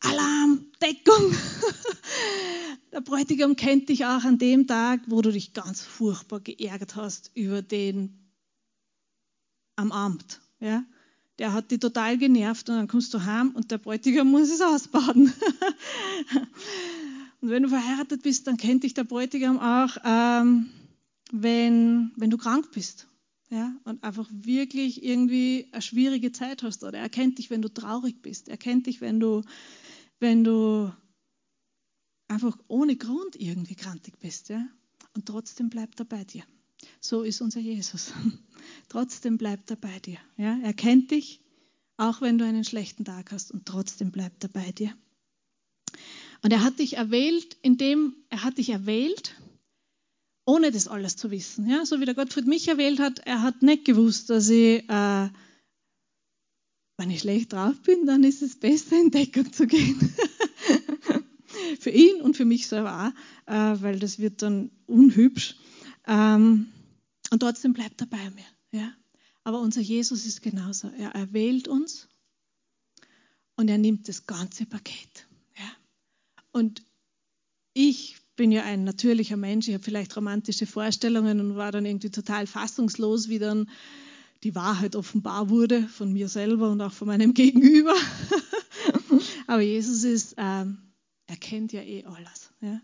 [0.00, 1.32] Alarm, Deckung.
[2.92, 7.30] Der Bräutigam kennt dich auch an dem Tag, wo du dich ganz furchtbar geärgert hast
[7.34, 8.30] über den
[9.76, 10.40] am Amt.
[10.61, 10.84] Ja?
[11.38, 14.61] Der hat dich total genervt und dann kommst du heim und der Bräutigam muss es
[14.61, 15.26] ausbaden.
[17.40, 20.70] und wenn du verheiratet bist, dann kennt dich der Bräutigam auch, ähm,
[21.30, 23.06] wenn, wenn du krank bist.
[23.50, 26.84] Ja, und einfach wirklich irgendwie eine schwierige Zeit hast.
[26.84, 28.48] Oder er kennt dich, wenn du traurig bist.
[28.48, 29.42] Er kennt dich, wenn du
[30.20, 30.92] wenn du
[32.28, 34.66] einfach ohne Grund irgendwie krantig bist, ja?
[35.14, 36.44] Und trotzdem bleibt er bei dir.
[37.00, 38.12] So ist unser Jesus.
[38.88, 40.18] trotzdem bleibt er bei dir.
[40.37, 40.58] Ja?
[40.62, 41.40] Er kennt dich,
[41.96, 44.94] auch wenn du einen schlechten Tag hast, und trotzdem bleibt er bei dir.
[46.42, 49.34] Und er hat dich erwählt, indem er hat dich erwählt
[50.48, 51.68] ohne das alles zu wissen.
[51.68, 51.84] Ja?
[51.84, 55.28] So wie der Gottfried mich erwählt hat, er hat nicht gewusst, dass ich, äh,
[56.96, 60.14] wenn ich schlecht drauf bin, dann ist es besser, in Deckung zu gehen.
[61.80, 63.12] für ihn und für mich selber
[63.46, 65.56] auch, äh, weil das wird dann unhübsch.
[66.06, 66.72] Ähm,
[67.30, 68.46] und trotzdem bleibt er bei mir.
[68.72, 68.94] Ja?
[69.44, 70.88] Aber unser Jesus ist genauso.
[70.88, 72.08] Er erwählt uns
[73.54, 75.26] und er nimmt das ganze Paket.
[75.58, 75.70] Ja?
[76.52, 76.82] Und
[77.74, 82.11] ich bin ja ein natürlicher Mensch, ich habe vielleicht romantische Vorstellungen und war dann irgendwie
[82.11, 83.68] total fassungslos, wie dann
[84.44, 87.94] die Wahrheit offenbar wurde von mir selber und auch von meinem Gegenüber.
[89.48, 90.79] Aber Jesus ist, ähm,
[91.27, 92.53] er kennt ja eh alles.
[92.61, 92.81] Ja?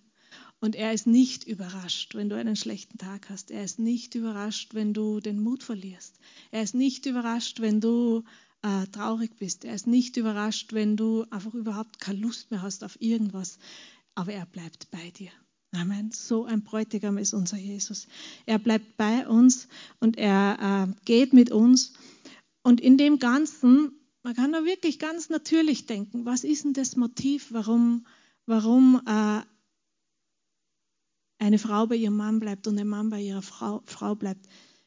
[0.58, 3.52] Und er ist nicht überrascht, wenn du einen schlechten Tag hast.
[3.52, 6.18] Er ist nicht überrascht, wenn du den Mut verlierst.
[6.50, 8.24] Er ist nicht überrascht, wenn du
[8.62, 9.64] äh, traurig bist.
[9.64, 13.58] Er ist nicht überrascht, wenn du einfach überhaupt keine Lust mehr hast auf irgendwas.
[14.14, 15.30] Aber er bleibt bei dir.
[15.72, 16.12] Amen.
[16.12, 18.06] So ein Bräutigam ist unser Jesus.
[18.46, 21.94] Er bleibt bei uns und er äh, geht mit uns.
[22.62, 26.96] Und in dem Ganzen, man kann da wirklich ganz natürlich denken, was ist denn das
[26.96, 28.06] Motiv, warum,
[28.46, 29.42] warum äh,
[31.38, 34.46] eine Frau bei ihrem Mann bleibt und ein Mann bei ihrer Frau, Frau bleibt.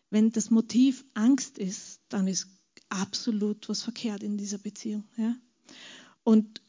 [0.09, 2.47] Wenn das Motiv Angst ist, dann ist
[2.89, 5.03] absolut was verkehrt in dieser Beziehung.
[5.17, 5.35] Ja?
[6.23, 6.61] Und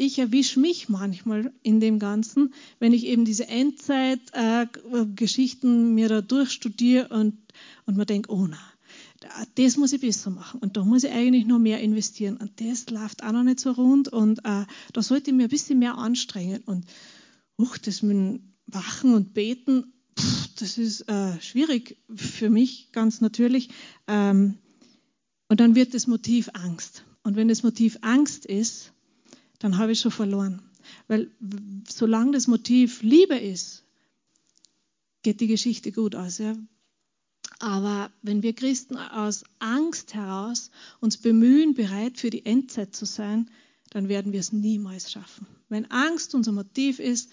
[0.00, 7.08] ich erwische mich manchmal in dem Ganzen, wenn ich eben diese Endzeit-Geschichten mir da durchstudiere
[7.08, 7.36] und,
[7.84, 8.56] und man denkt, oh na,
[9.56, 12.88] das muss ich besser machen und da muss ich eigentlich noch mehr investieren und das
[12.88, 15.98] läuft auch noch nicht so rund und äh, da sollte ich mir ein bisschen mehr
[15.98, 16.86] anstrengen und
[17.58, 23.68] uch, das mit Wachen und Beten, pff, das ist äh, schwierig für mich, ganz natürlich.
[24.06, 24.56] Ähm,
[25.48, 27.04] und dann wird das Motiv Angst.
[27.22, 28.94] Und wenn das Motiv Angst ist,
[29.60, 30.60] dann habe ich schon verloren.
[31.06, 31.30] Weil
[31.88, 33.84] solange das Motiv Liebe ist,
[35.22, 36.38] geht die Geschichte gut aus.
[36.38, 36.56] Ja?
[37.60, 40.70] Aber wenn wir Christen aus Angst heraus
[41.00, 43.50] uns bemühen, bereit für die Endzeit zu sein,
[43.90, 45.46] dann werden wir es niemals schaffen.
[45.68, 47.30] Wenn Angst unser Motiv ist,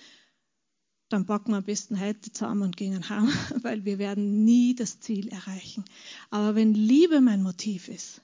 [1.09, 3.29] dann packen wir am besten heute zusammen und gehen heim,
[3.61, 5.85] weil wir werden nie das Ziel erreichen.
[6.29, 8.21] Aber wenn Liebe mein Motiv ist,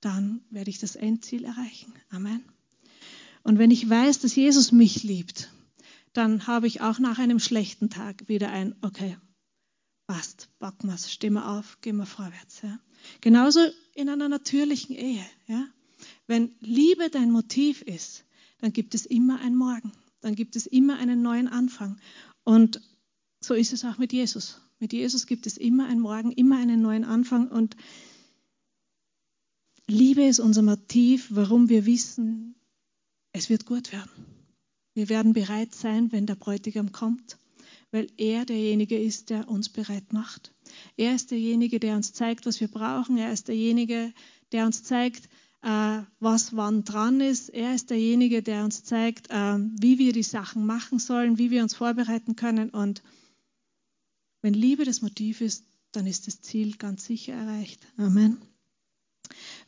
[0.00, 1.92] dann werde ich das Endziel erreichen.
[2.10, 2.44] Amen.
[3.44, 5.50] Und wenn ich weiß, dass Jesus mich liebt,
[6.14, 9.16] dann habe ich auch nach einem schlechten Tag wieder ein, okay,
[10.06, 12.62] passt, packen wir es, stehen wir auf, gehen wir vorwärts.
[12.62, 12.80] Ja.
[13.20, 13.60] Genauso
[13.94, 15.24] in einer natürlichen Ehe.
[15.46, 15.66] Ja.
[16.26, 18.24] Wenn Liebe dein Motiv ist,
[18.58, 21.98] dann gibt es immer ein Morgen, dann gibt es immer einen neuen Anfang.
[22.44, 22.80] Und
[23.40, 24.60] so ist es auch mit Jesus.
[24.78, 27.48] Mit Jesus gibt es immer einen Morgen, immer einen neuen Anfang.
[27.48, 27.76] Und
[29.86, 32.54] Liebe ist unser Motiv, warum wir wissen,
[33.34, 34.10] es wird gut werden.
[34.94, 37.36] Wir werden bereit sein, wenn der Bräutigam kommt,
[37.90, 40.54] weil er derjenige ist, der uns bereit macht.
[40.96, 43.18] Er ist derjenige, der uns zeigt, was wir brauchen.
[43.18, 44.12] Er ist derjenige,
[44.52, 45.28] der uns zeigt,
[45.62, 47.48] äh, was wann dran ist.
[47.48, 51.62] Er ist derjenige, der uns zeigt, äh, wie wir die Sachen machen sollen, wie wir
[51.62, 52.70] uns vorbereiten können.
[52.70, 53.02] Und
[54.42, 57.84] wenn Liebe das Motiv ist, dann ist das Ziel ganz sicher erreicht.
[57.96, 58.38] Amen.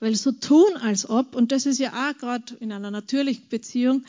[0.01, 4.05] Weil so tun, als ob, und das ist ja auch gerade in einer natürlichen Beziehung,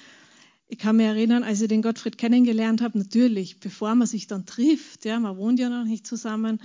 [0.68, 4.46] ich kann mich erinnern, als ich den Gottfried kennengelernt habe, natürlich, bevor man sich dann
[4.46, 6.60] trifft, ja, man wohnt ja noch nicht zusammen,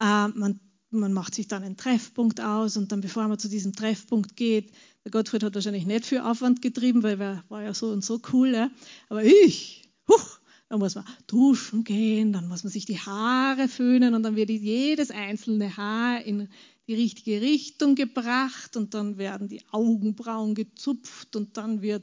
[0.00, 0.58] äh, man,
[0.90, 4.72] man macht sich dann einen Treffpunkt aus und dann, bevor man zu diesem Treffpunkt geht,
[5.04, 8.20] der Gottfried hat wahrscheinlich nicht viel Aufwand getrieben, weil er war ja so und so
[8.32, 8.70] cool, ja,
[9.08, 10.38] aber ich, huch,
[10.72, 14.48] dann muss man duschen gehen, dann muss man sich die Haare föhnen und dann wird
[14.48, 16.48] jedes einzelne Haar in
[16.88, 22.02] die richtige Richtung gebracht und dann werden die Augenbrauen gezupft und dann wird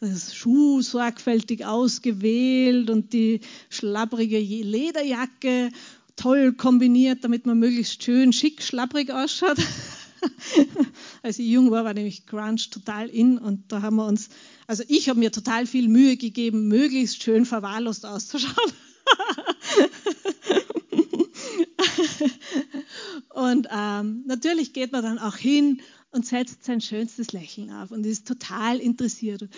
[0.00, 5.70] das Schuh sorgfältig ausgewählt und die schlapprige Lederjacke
[6.16, 9.58] toll kombiniert, damit man möglichst schön schick schlapprig ausschaut.
[11.22, 14.28] Als ich jung war, war nämlich Grunge total in und da haben wir uns,
[14.66, 18.72] also ich habe mir total viel Mühe gegeben, möglichst schön verwahrlost auszuschauen.
[23.56, 28.04] Und ähm, natürlich geht man dann auch hin und setzt sein schönstes Lächeln auf und
[28.04, 29.48] ist total interessiert.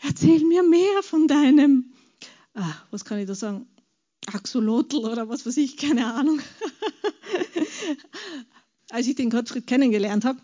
[0.00, 1.92] Erzähl mir mehr von deinem,
[2.54, 3.66] ah, was kann ich da sagen,
[4.26, 6.40] Axolotl oder was weiß ich, keine Ahnung.
[8.90, 10.38] Als ich den Gottfried kennengelernt habe,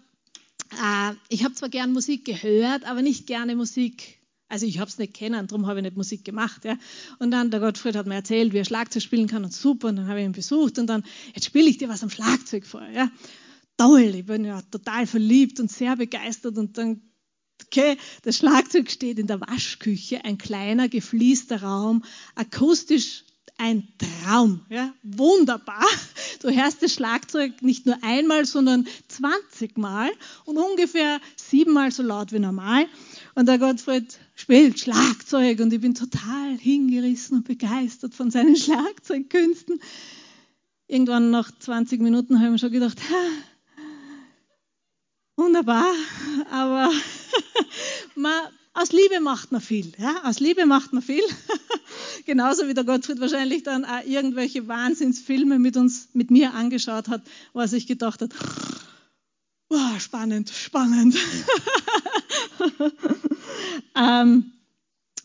[0.72, 4.18] äh, ich habe zwar gern Musik gehört, aber nicht gerne Musik
[4.54, 6.64] also ich habe es nicht kennen, darum habe ich nicht Musik gemacht.
[6.64, 6.78] Ja.
[7.18, 9.88] Und dann der Gottfried hat mir erzählt, wie er Schlagzeug spielen kann und super.
[9.88, 11.02] Und dann habe ich ihn besucht und dann,
[11.34, 12.86] jetzt spiele ich dir was am Schlagzeug vor.
[12.94, 13.10] Ja.
[13.76, 16.56] Toll, ich bin ja total verliebt und sehr begeistert.
[16.56, 17.02] Und dann,
[17.66, 22.04] okay, das Schlagzeug steht in der Waschküche, ein kleiner, gefliester Raum,
[22.36, 23.24] akustisch
[23.58, 25.84] ein Traum, ja, wunderbar.
[26.40, 30.10] Du hörst das Schlagzeug nicht nur einmal, sondern 20 Mal
[30.44, 32.86] und ungefähr siebenmal so laut wie normal.
[33.34, 39.80] Und der Gottfried spielt Schlagzeug und ich bin total hingerissen und begeistert von seinen Schlagzeugkünsten.
[40.86, 42.98] Irgendwann nach 20 Minuten habe ich mir schon gedacht,
[45.36, 45.92] wunderbar,
[46.50, 46.92] aber
[48.14, 48.32] man,
[48.74, 49.92] aus Liebe macht man viel.
[49.98, 50.22] Ja?
[50.24, 51.22] Aus Liebe macht man viel.
[52.26, 57.22] Genauso wie der Gottfried wahrscheinlich dann auch irgendwelche Wahnsinnsfilme mit uns, mit mir angeschaut hat,
[57.52, 58.32] wo er sich gedacht hat,
[59.68, 61.16] wow, spannend, spannend.
[63.96, 64.52] Ähm,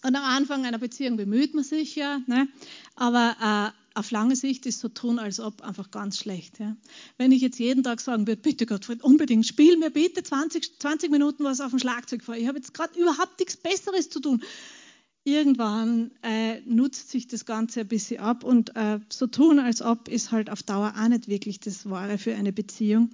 [0.02, 2.48] und am Anfang einer Beziehung bemüht man sich ja, ne?
[2.96, 6.60] aber äh, auf lange Sicht ist so tun, als ob einfach ganz schlecht.
[6.60, 6.78] Ja.
[7.18, 11.12] Wenn ich jetzt jeden Tag sagen würde, bitte Gottfried, unbedingt spiel mir bitte 20, 20
[11.12, 12.36] Minuten was auf dem Schlagzeug vor.
[12.36, 14.42] Ich habe jetzt gerade überhaupt nichts Besseres zu tun.
[15.26, 20.08] Irgendwann äh, nutzt sich das Ganze ein bisschen ab und äh, so tun, als ob
[20.08, 23.10] ist halt auf Dauer auch nicht wirklich das Wahre für eine Beziehung.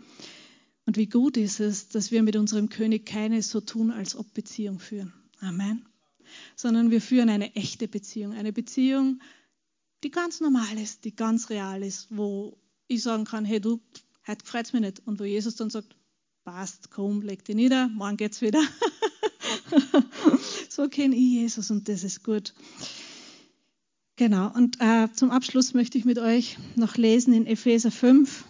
[0.86, 4.32] Und wie gut ist es, dass wir mit unserem König keine so tun, als ob
[4.36, 5.14] Beziehung führen.
[5.42, 5.86] Amen.
[6.56, 8.34] Sondern wir führen eine echte Beziehung.
[8.34, 9.22] Eine Beziehung,
[10.04, 13.82] die ganz normal ist, die ganz real ist, wo ich sagen kann, hey du,
[14.28, 15.02] heute freut es mich nicht.
[15.06, 15.96] Und wo Jesus dann sagt,
[16.44, 18.62] passt, komm, leg dich nieder, morgen geht's wieder.
[20.70, 22.54] so kenne ich Jesus und das ist gut.
[24.16, 28.46] Genau, und äh, zum Abschluss möchte ich mit euch noch lesen in Epheser 5.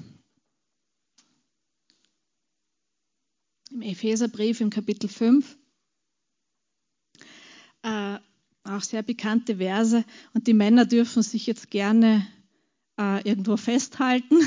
[3.71, 5.58] Im Epheserbrief im Kapitel 5.
[7.82, 8.19] Äh,
[8.75, 10.03] auch sehr bekannte Verse.
[10.33, 12.27] Und die Männer dürfen sich jetzt gerne
[12.99, 14.35] äh, irgendwo festhalten,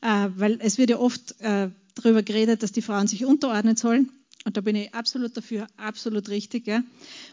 [0.00, 4.10] äh, weil es wird ja oft äh, darüber geredet, dass die Frauen sich unterordnen sollen.
[4.46, 6.66] Und da bin ich absolut dafür, absolut richtig.
[6.66, 6.82] Ja?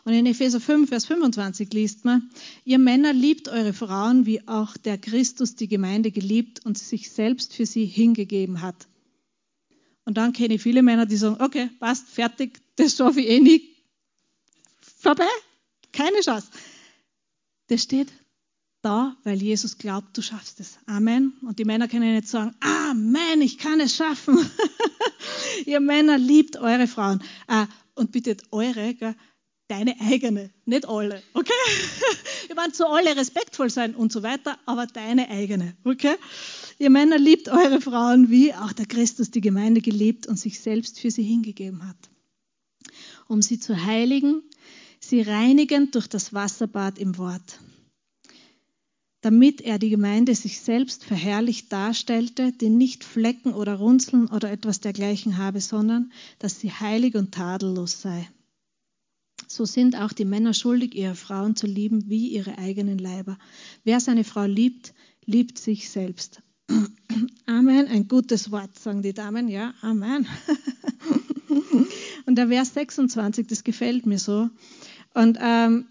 [0.06, 2.30] Und in Epheser 5, Vers 25 liest man,
[2.63, 7.54] ihr Männer liebt eure Frauen, wie auch der Christus die Gemeinde geliebt und sich selbst
[7.54, 8.88] für sie hingegeben hat.
[10.06, 13.39] Und dann kenne ich viele Männer, die sagen, okay, passt, fertig, das schaffe ich eh
[13.41, 13.71] nicht,
[15.02, 15.28] vorbei.
[15.92, 16.48] Keine Chance.
[17.68, 18.08] Das steht
[18.82, 20.78] da, weil Jesus glaubt, du schaffst es.
[20.88, 21.34] Amen.
[21.46, 24.38] Und die Männer können nicht sagen, Amen, ich kann es schaffen.
[25.66, 27.24] Ihr Männer liebt eure Frauen.
[27.48, 29.16] Ah, und bittet eure,
[29.68, 31.54] deine eigene, nicht alle, okay?
[32.50, 36.16] Ihr wollt zu alle respektvoll sein und so weiter, aber deine eigene, okay?
[36.78, 41.00] Ihr Männer liebt eure Frauen, wie auch der Christus die Gemeinde geliebt und sich selbst
[41.00, 41.98] für sie hingegeben hat,
[43.28, 44.44] um sie zu heiligen
[45.04, 47.60] sie reinigend durch das Wasserbad im Wort,
[49.22, 54.80] damit er die Gemeinde sich selbst verherrlicht darstellte, die nicht Flecken oder Runzeln oder etwas
[54.80, 58.30] dergleichen habe, sondern dass sie heilig und tadellos sei.
[59.48, 63.38] So sind auch die Männer schuldig, ihre Frauen zu lieben wie ihre eigenen Leiber.
[63.84, 64.94] Wer seine Frau liebt,
[65.26, 66.42] liebt sich selbst.
[67.46, 69.50] Amen, ein gutes Wort, sagen die Damen.
[69.50, 70.26] Ja, Amen.
[72.26, 74.50] Und der Vers 26, das gefällt mir so.
[75.13, 75.88] Und ähm,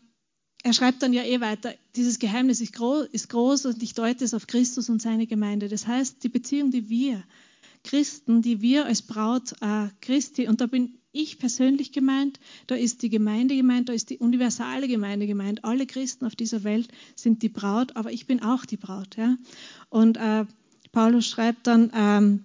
[0.63, 4.25] er schreibt dann ja eh weiter, dieses Geheimnis ist groß, ist groß und ich deute
[4.25, 5.69] es auf Christus und seine Gemeinde.
[5.69, 7.23] Das heißt, die Beziehung, die wir
[7.83, 13.03] Christen, die wir als Braut äh, Christi, und da bin ich persönlich gemeint, da ist
[13.03, 15.65] die Gemeinde gemeint, da ist die universale Gemeinde gemeint.
[15.65, 19.17] Alle Christen auf dieser Welt sind die Braut, aber ich bin auch die Braut.
[19.17, 19.37] Ja?
[19.89, 20.45] Und äh,
[20.93, 22.45] Paulus schreibt dann, ähm,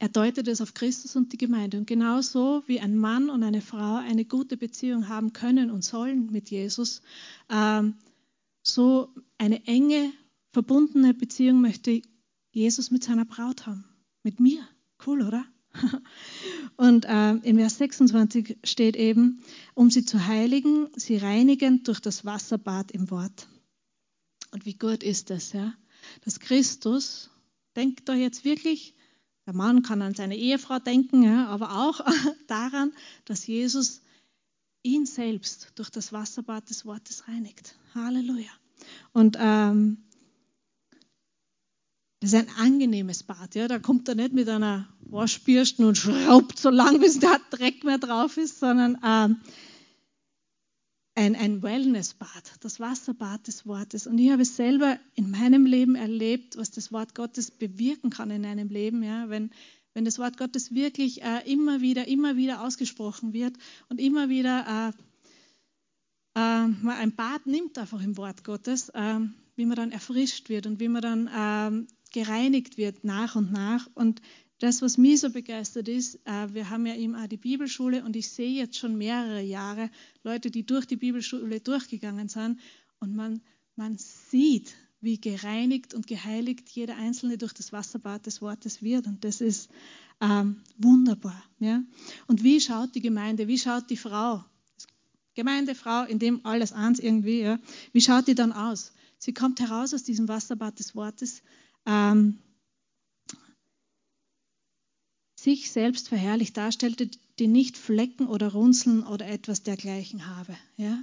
[0.00, 1.76] er deutet es auf Christus und die Gemeinde.
[1.76, 6.30] Und genauso wie ein Mann und eine Frau eine gute Beziehung haben können und sollen
[6.30, 7.02] mit Jesus,
[7.50, 7.94] ähm,
[8.62, 10.12] so eine enge,
[10.52, 12.02] verbundene Beziehung möchte
[12.52, 13.84] Jesus mit seiner Braut haben.
[14.22, 14.66] Mit mir.
[15.04, 15.44] Cool, oder?
[16.76, 19.42] Und äh, in Vers 26 steht eben,
[19.74, 23.48] um sie zu heiligen, sie reinigen durch das Wasserbad im Wort.
[24.50, 25.74] Und wie gut ist das, ja?
[26.24, 27.30] Dass Christus,
[27.76, 28.94] denkt da jetzt wirklich
[29.48, 32.04] der Mann kann an seine Ehefrau denken, ja, aber auch
[32.48, 32.92] daran,
[33.24, 34.02] dass Jesus
[34.82, 37.74] ihn selbst durch das Wasserbad des Wortes reinigt.
[37.94, 38.50] Halleluja.
[39.14, 40.04] Und ähm,
[42.20, 43.54] das ist ein angenehmes Bad.
[43.54, 43.68] Ja.
[43.68, 47.96] Da kommt er nicht mit einer Waschbürsten und schraubt so lang, bis da Dreck mehr
[47.96, 49.40] drauf ist, sondern ähm,
[51.18, 54.06] ein, ein Wellnessbad, das Wasserbad des Wortes.
[54.06, 58.30] Und ich habe es selber in meinem Leben erlebt, was das Wort Gottes bewirken kann
[58.30, 59.02] in einem Leben.
[59.02, 59.28] Ja?
[59.28, 59.50] Wenn,
[59.94, 63.56] wenn das Wort Gottes wirklich äh, immer wieder, immer wieder ausgesprochen wird
[63.88, 64.92] und immer wieder
[66.36, 69.18] äh, äh, man ein Bad nimmt einfach im Wort Gottes, äh,
[69.56, 73.88] wie man dann erfrischt wird und wie man dann ähm, gereinigt wird nach und nach.
[73.94, 74.22] Und
[74.58, 78.16] das, was mich so begeistert ist, äh, wir haben ja eben auch die Bibelschule und
[78.16, 79.90] ich sehe jetzt schon mehrere Jahre
[80.22, 82.58] Leute, die durch die Bibelschule durchgegangen sind
[82.98, 83.40] und man,
[83.76, 89.06] man sieht, wie gereinigt und geheiligt jeder Einzelne durch das Wasserbad des Wortes wird.
[89.06, 89.70] Und das ist
[90.20, 91.40] ähm, wunderbar.
[91.60, 91.82] Ja?
[92.26, 94.44] Und wie schaut die Gemeinde, wie schaut die Frau,
[95.34, 97.60] Gemeindefrau, in dem alles eins irgendwie, ja?
[97.92, 98.92] wie schaut die dann aus?
[99.18, 101.42] Sie kommt heraus aus diesem Wasserbad des Wortes.
[101.86, 102.38] Ähm,
[105.48, 110.56] sich selbst verherrlicht darstellte, die nicht Flecken oder Runzeln oder etwas dergleichen habe.
[110.76, 111.02] Ja?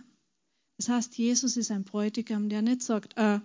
[0.78, 3.40] Das heißt, Jesus ist ein Bräutigam, der nicht sagt, äh,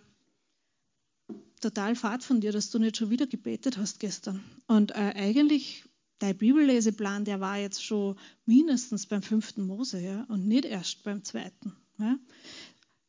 [1.61, 4.43] total fad von dir, dass du nicht schon wieder gebetet hast gestern.
[4.67, 5.85] Und äh, eigentlich,
[6.19, 11.25] dein Bibelleseplan, der war jetzt schon mindestens beim fünften Mose ja, und nicht erst beim
[11.25, 11.77] zweiten.
[11.99, 12.19] Ja.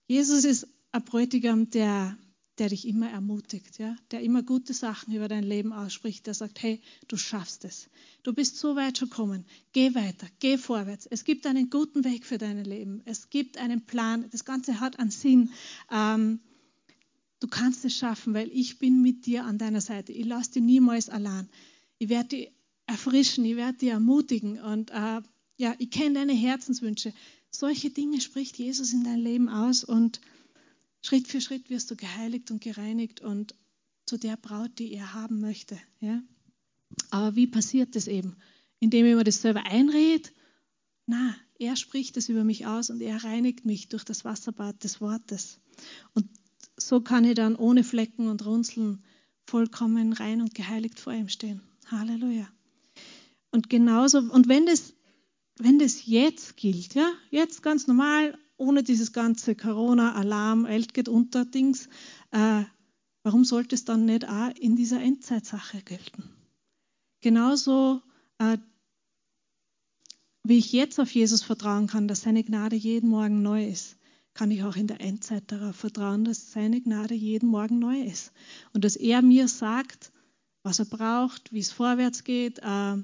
[0.08, 2.18] Jesus ist ein Bräutigam, der,
[2.62, 6.62] der dich immer ermutigt, ja, der immer gute Sachen über dein Leben ausspricht, der sagt,
[6.62, 7.89] hey, du schaffst es.
[8.22, 9.45] Du bist so weit schon gekommen.
[9.74, 11.07] Geh weiter, geh vorwärts.
[11.07, 13.01] Es gibt einen guten Weg für dein Leben.
[13.05, 14.26] Es gibt einen Plan.
[14.32, 15.49] Das Ganze hat einen Sinn.
[15.91, 16.39] Ähm,
[17.39, 20.12] Du kannst es schaffen, weil ich bin mit dir an deiner Seite.
[20.12, 21.49] Ich lasse dich niemals allein.
[21.97, 22.51] Ich werde dich
[22.86, 25.22] erfrischen, ich werde dich ermutigen und äh,
[25.57, 27.14] ja, ich kenne deine Herzenswünsche.
[27.49, 30.22] Solche Dinge spricht Jesus in dein Leben aus und
[31.12, 33.53] Schritt für Schritt wirst du geheiligt und gereinigt und
[34.05, 35.78] zu der Braut, die er haben möchte.
[35.99, 36.24] Ja?
[37.09, 38.38] Aber wie passiert das eben?
[38.80, 40.30] Indem ich mir das selber einrede?
[41.07, 45.01] Na, er spricht es über mich aus und er reinigt mich durch das Wasserbad des
[45.01, 45.59] Wortes.
[46.14, 46.30] Und
[46.78, 49.03] so kann ich dann ohne Flecken und Runzeln
[49.45, 51.59] vollkommen rein und geheiligt vor ihm stehen.
[51.88, 52.47] Halleluja.
[53.51, 54.93] Und genauso, und wenn das,
[55.57, 61.45] wenn das jetzt gilt, ja, jetzt ganz normal, ohne dieses ganze Corona-Alarm, Welt geht unter
[61.45, 61.89] Dings,
[62.30, 62.64] äh,
[63.24, 66.24] warum sollte es dann nicht auch in dieser Endzeitsache gelten?
[67.22, 68.01] Genauso,
[68.38, 68.57] äh,
[70.43, 73.97] wie ich jetzt auf Jesus vertrauen kann, dass seine Gnade jeden Morgen neu ist,
[74.34, 78.32] kann ich auch in der Endzeit darauf vertrauen, dass seine Gnade jeden Morgen neu ist.
[78.74, 80.12] Und dass er mir sagt,
[80.64, 82.97] was er braucht, wie es vorwärts geht, äh,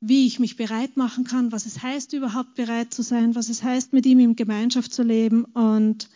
[0.00, 3.62] wie ich mich bereit machen kann, was es heißt, überhaupt bereit zu sein, was es
[3.62, 5.44] heißt, mit ihm in Gemeinschaft zu leben.
[5.44, 6.08] Und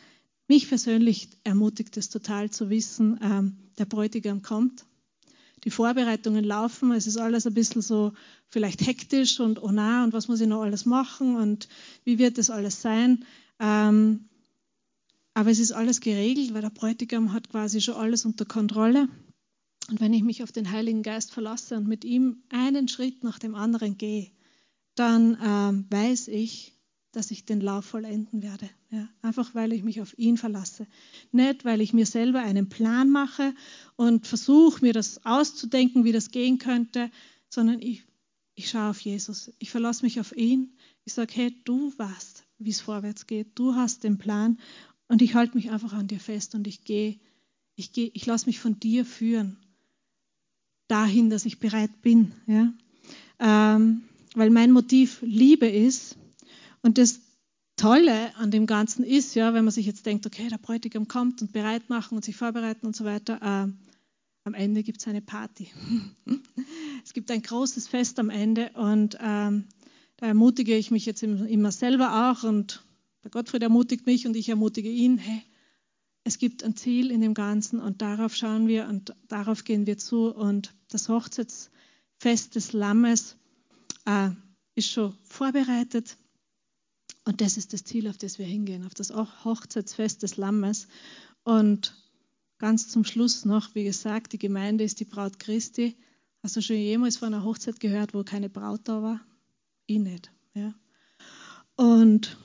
[0.49, 4.85] mich persönlich ermutigt es total zu wissen, äh, der Bräutigam kommt.
[5.65, 8.13] Die Vorbereitungen laufen, es ist alles ein bisschen so
[8.49, 11.69] vielleicht hektisch und oh na, und was muss ich noch alles machen und
[12.05, 13.25] wie wird das alles sein?
[13.61, 14.29] Ähm,
[15.35, 19.09] aber es ist alles geregelt, weil der Bräutigam hat quasi schon alles unter Kontrolle.
[19.89, 23.39] Und wenn ich mich auf den Heiligen Geist verlasse und mit ihm einen Schritt nach
[23.39, 24.31] dem anderen gehe,
[24.95, 26.73] dann ähm, weiß ich,
[27.11, 28.71] dass ich den Lauf vollenden werde.
[28.91, 30.87] Ja, einfach weil ich mich auf ihn verlasse.
[31.31, 33.55] Nicht, weil ich mir selber einen Plan mache
[33.97, 37.11] und versuche, mir das auszudenken, wie das gehen könnte,
[37.49, 38.05] sondern ich,
[38.55, 39.53] ich schaue auf Jesus.
[39.59, 40.77] Ich verlasse mich auf ihn.
[41.05, 43.59] Ich sage, hey, du warst wie es vorwärts geht.
[43.59, 44.59] Du hast den Plan
[45.09, 47.19] und ich halte mich einfach an dir fest und ich gehe,
[47.75, 49.59] ich gehe, ich lasse mich von dir führen
[50.93, 52.33] dahin, dass ich bereit bin.
[52.47, 52.73] Ja?
[53.41, 54.03] Ähm,
[54.35, 56.19] weil mein Motiv Liebe ist
[56.83, 57.21] und das
[57.77, 61.41] Tolle an dem Ganzen ist, ja, wenn man sich jetzt denkt, okay, der Bräutigam kommt
[61.41, 63.73] und bereit machen und sich vorbereiten und so weiter, äh,
[64.45, 65.69] am Ende gibt es eine Party.
[67.05, 69.65] es gibt ein großes Fest am Ende und ähm,
[70.19, 72.85] da ermutige ich mich jetzt immer selber auch und
[73.25, 75.43] der Gottfried ermutigt mich und ich ermutige ihn, hey,
[76.25, 79.99] es gibt ein Ziel in dem Ganzen und darauf schauen wir und darauf gehen wir
[79.99, 83.37] zu und das Hochzeitsfest des Lammes
[84.05, 84.31] äh,
[84.75, 86.17] ist schon vorbereitet
[87.25, 90.89] und das ist das Ziel, auf das wir hingehen, auf das Hochzeitsfest des Lammes
[91.45, 91.97] und
[92.59, 95.97] ganz zum Schluss noch, wie gesagt, die Gemeinde ist die Braut Christi.
[96.43, 99.21] Hast du schon jemals von einer Hochzeit gehört, wo keine Braut da war?
[99.87, 100.31] ich nicht.
[100.55, 100.75] Ja.
[101.77, 102.37] Und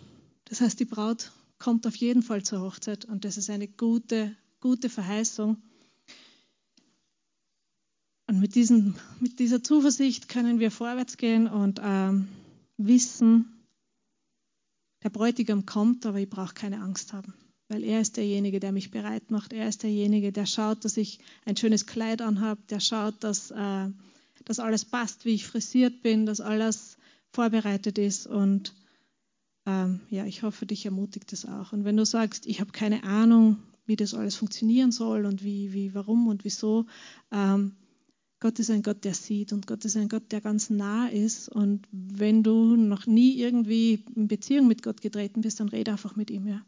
[0.45, 4.35] das heißt, die Braut kommt auf jeden Fall zur Hochzeit und das ist eine gute,
[4.59, 5.57] gute Verheißung.
[8.27, 12.27] Und mit, diesen, mit dieser Zuversicht können wir vorwärts gehen und ähm,
[12.77, 13.57] wissen,
[15.03, 17.33] der Bräutigam kommt, aber ich brauche keine Angst haben,
[17.69, 19.53] weil er ist derjenige, der mich bereit macht.
[19.53, 23.89] Er ist derjenige, der schaut, dass ich ein schönes Kleid anhabe, der schaut, dass, äh,
[24.43, 26.97] dass alles passt, wie ich frisiert bin, dass alles
[27.31, 28.27] vorbereitet ist.
[28.27, 28.73] Und
[29.67, 31.73] ähm, ja, ich hoffe, dich ermutigt es auch.
[31.73, 35.73] Und wenn du sagst, ich habe keine Ahnung, wie das alles funktionieren soll und wie,
[35.73, 36.85] wie warum und wieso,
[37.31, 37.73] ähm,
[38.39, 41.49] Gott ist ein Gott, der sieht und Gott ist ein Gott, der ganz nah ist.
[41.49, 46.15] Und wenn du noch nie irgendwie in Beziehung mit Gott getreten bist, dann rede einfach
[46.15, 46.47] mit ihm.
[46.47, 46.61] Ja.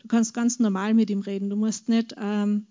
[0.00, 1.50] Du kannst ganz normal mit ihm reden.
[1.50, 2.66] Du musst nicht ähm,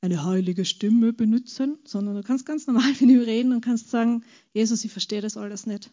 [0.00, 4.24] eine heilige Stimme benutzen, sondern du kannst ganz normal mit ihm reden und kannst sagen,
[4.54, 5.90] Jesus, ich verstehe das alles nicht.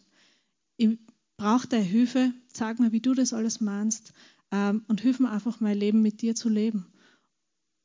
[0.76, 0.98] Ich
[1.38, 4.12] brauche deine Hilfe, sag mir, wie du das alles meinst
[4.52, 6.86] ähm, und hilf mir einfach, mein Leben mit dir zu leben.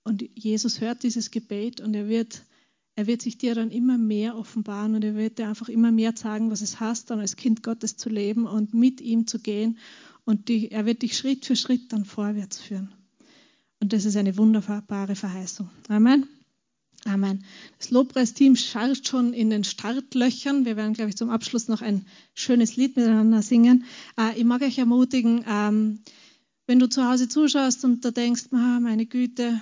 [0.04, 2.44] Und Jesus hört dieses Gebet und er wird,
[2.96, 6.14] er wird sich dir dann immer mehr offenbaren und er wird dir einfach immer mehr
[6.18, 9.78] sagen, was es heißt, dann als Kind Gottes zu leben und mit ihm zu gehen.
[10.26, 12.94] Und die, er wird dich Schritt für Schritt dann vorwärts führen.
[13.80, 15.70] Und das ist eine wunderbare Verheißung.
[15.90, 16.28] Amen.
[17.06, 17.44] Amen.
[17.80, 20.64] Das Lobpreisteam scharrt schon in den Startlöchern.
[20.66, 23.84] Wir werden, glaube ich, zum Abschluss noch ein schönes Lied miteinander singen.
[24.18, 26.00] Äh, ich mag euch ermutigen, ähm,
[26.66, 29.62] wenn du zu Hause zuschaust und da denkst, meine Güte,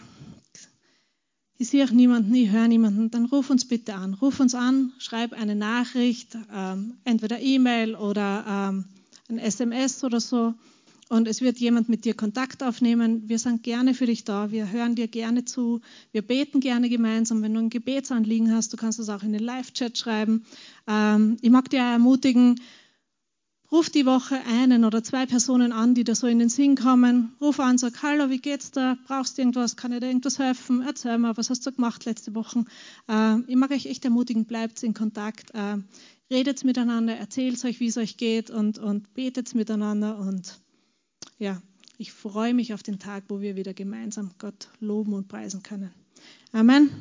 [1.57, 4.13] ich sehe auch niemanden, ich höre niemanden, dann ruf uns bitte an.
[4.15, 8.85] Ruf uns an, schreib eine Nachricht, ähm, entweder E-Mail oder ähm,
[9.29, 10.53] ein SMS oder so
[11.11, 13.27] und es wird jemand mit dir Kontakt aufnehmen.
[13.27, 15.81] Wir sind gerne für dich da, wir hören dir gerne zu,
[16.13, 17.41] wir beten gerne gemeinsam.
[17.41, 20.45] Wenn du ein Gebetsanliegen hast, du kannst das auch in den Live-Chat schreiben.
[20.87, 22.61] Ähm, ich mag dir ermutigen,
[23.73, 27.33] ruf die Woche einen oder zwei Personen an, die da so in den Sinn kommen.
[27.41, 28.97] Ruf an, sag, hallo, wie geht's da?
[29.05, 29.75] Brauchst du irgendwas?
[29.75, 30.81] Kann ich dir irgendwas helfen?
[30.81, 32.63] Erzähl mal, was hast du gemacht letzte Woche?
[33.09, 35.51] Ähm, ich mag euch echt ermutigen, bleibt in Kontakt.
[35.55, 35.83] Ähm,
[36.31, 40.61] redet miteinander, erzählt euch, wie es euch geht und, und betet miteinander und
[41.41, 41.59] ja,
[41.97, 45.91] ich freue mich auf den Tag, wo wir wieder gemeinsam Gott loben und preisen können.
[46.51, 46.91] Amen.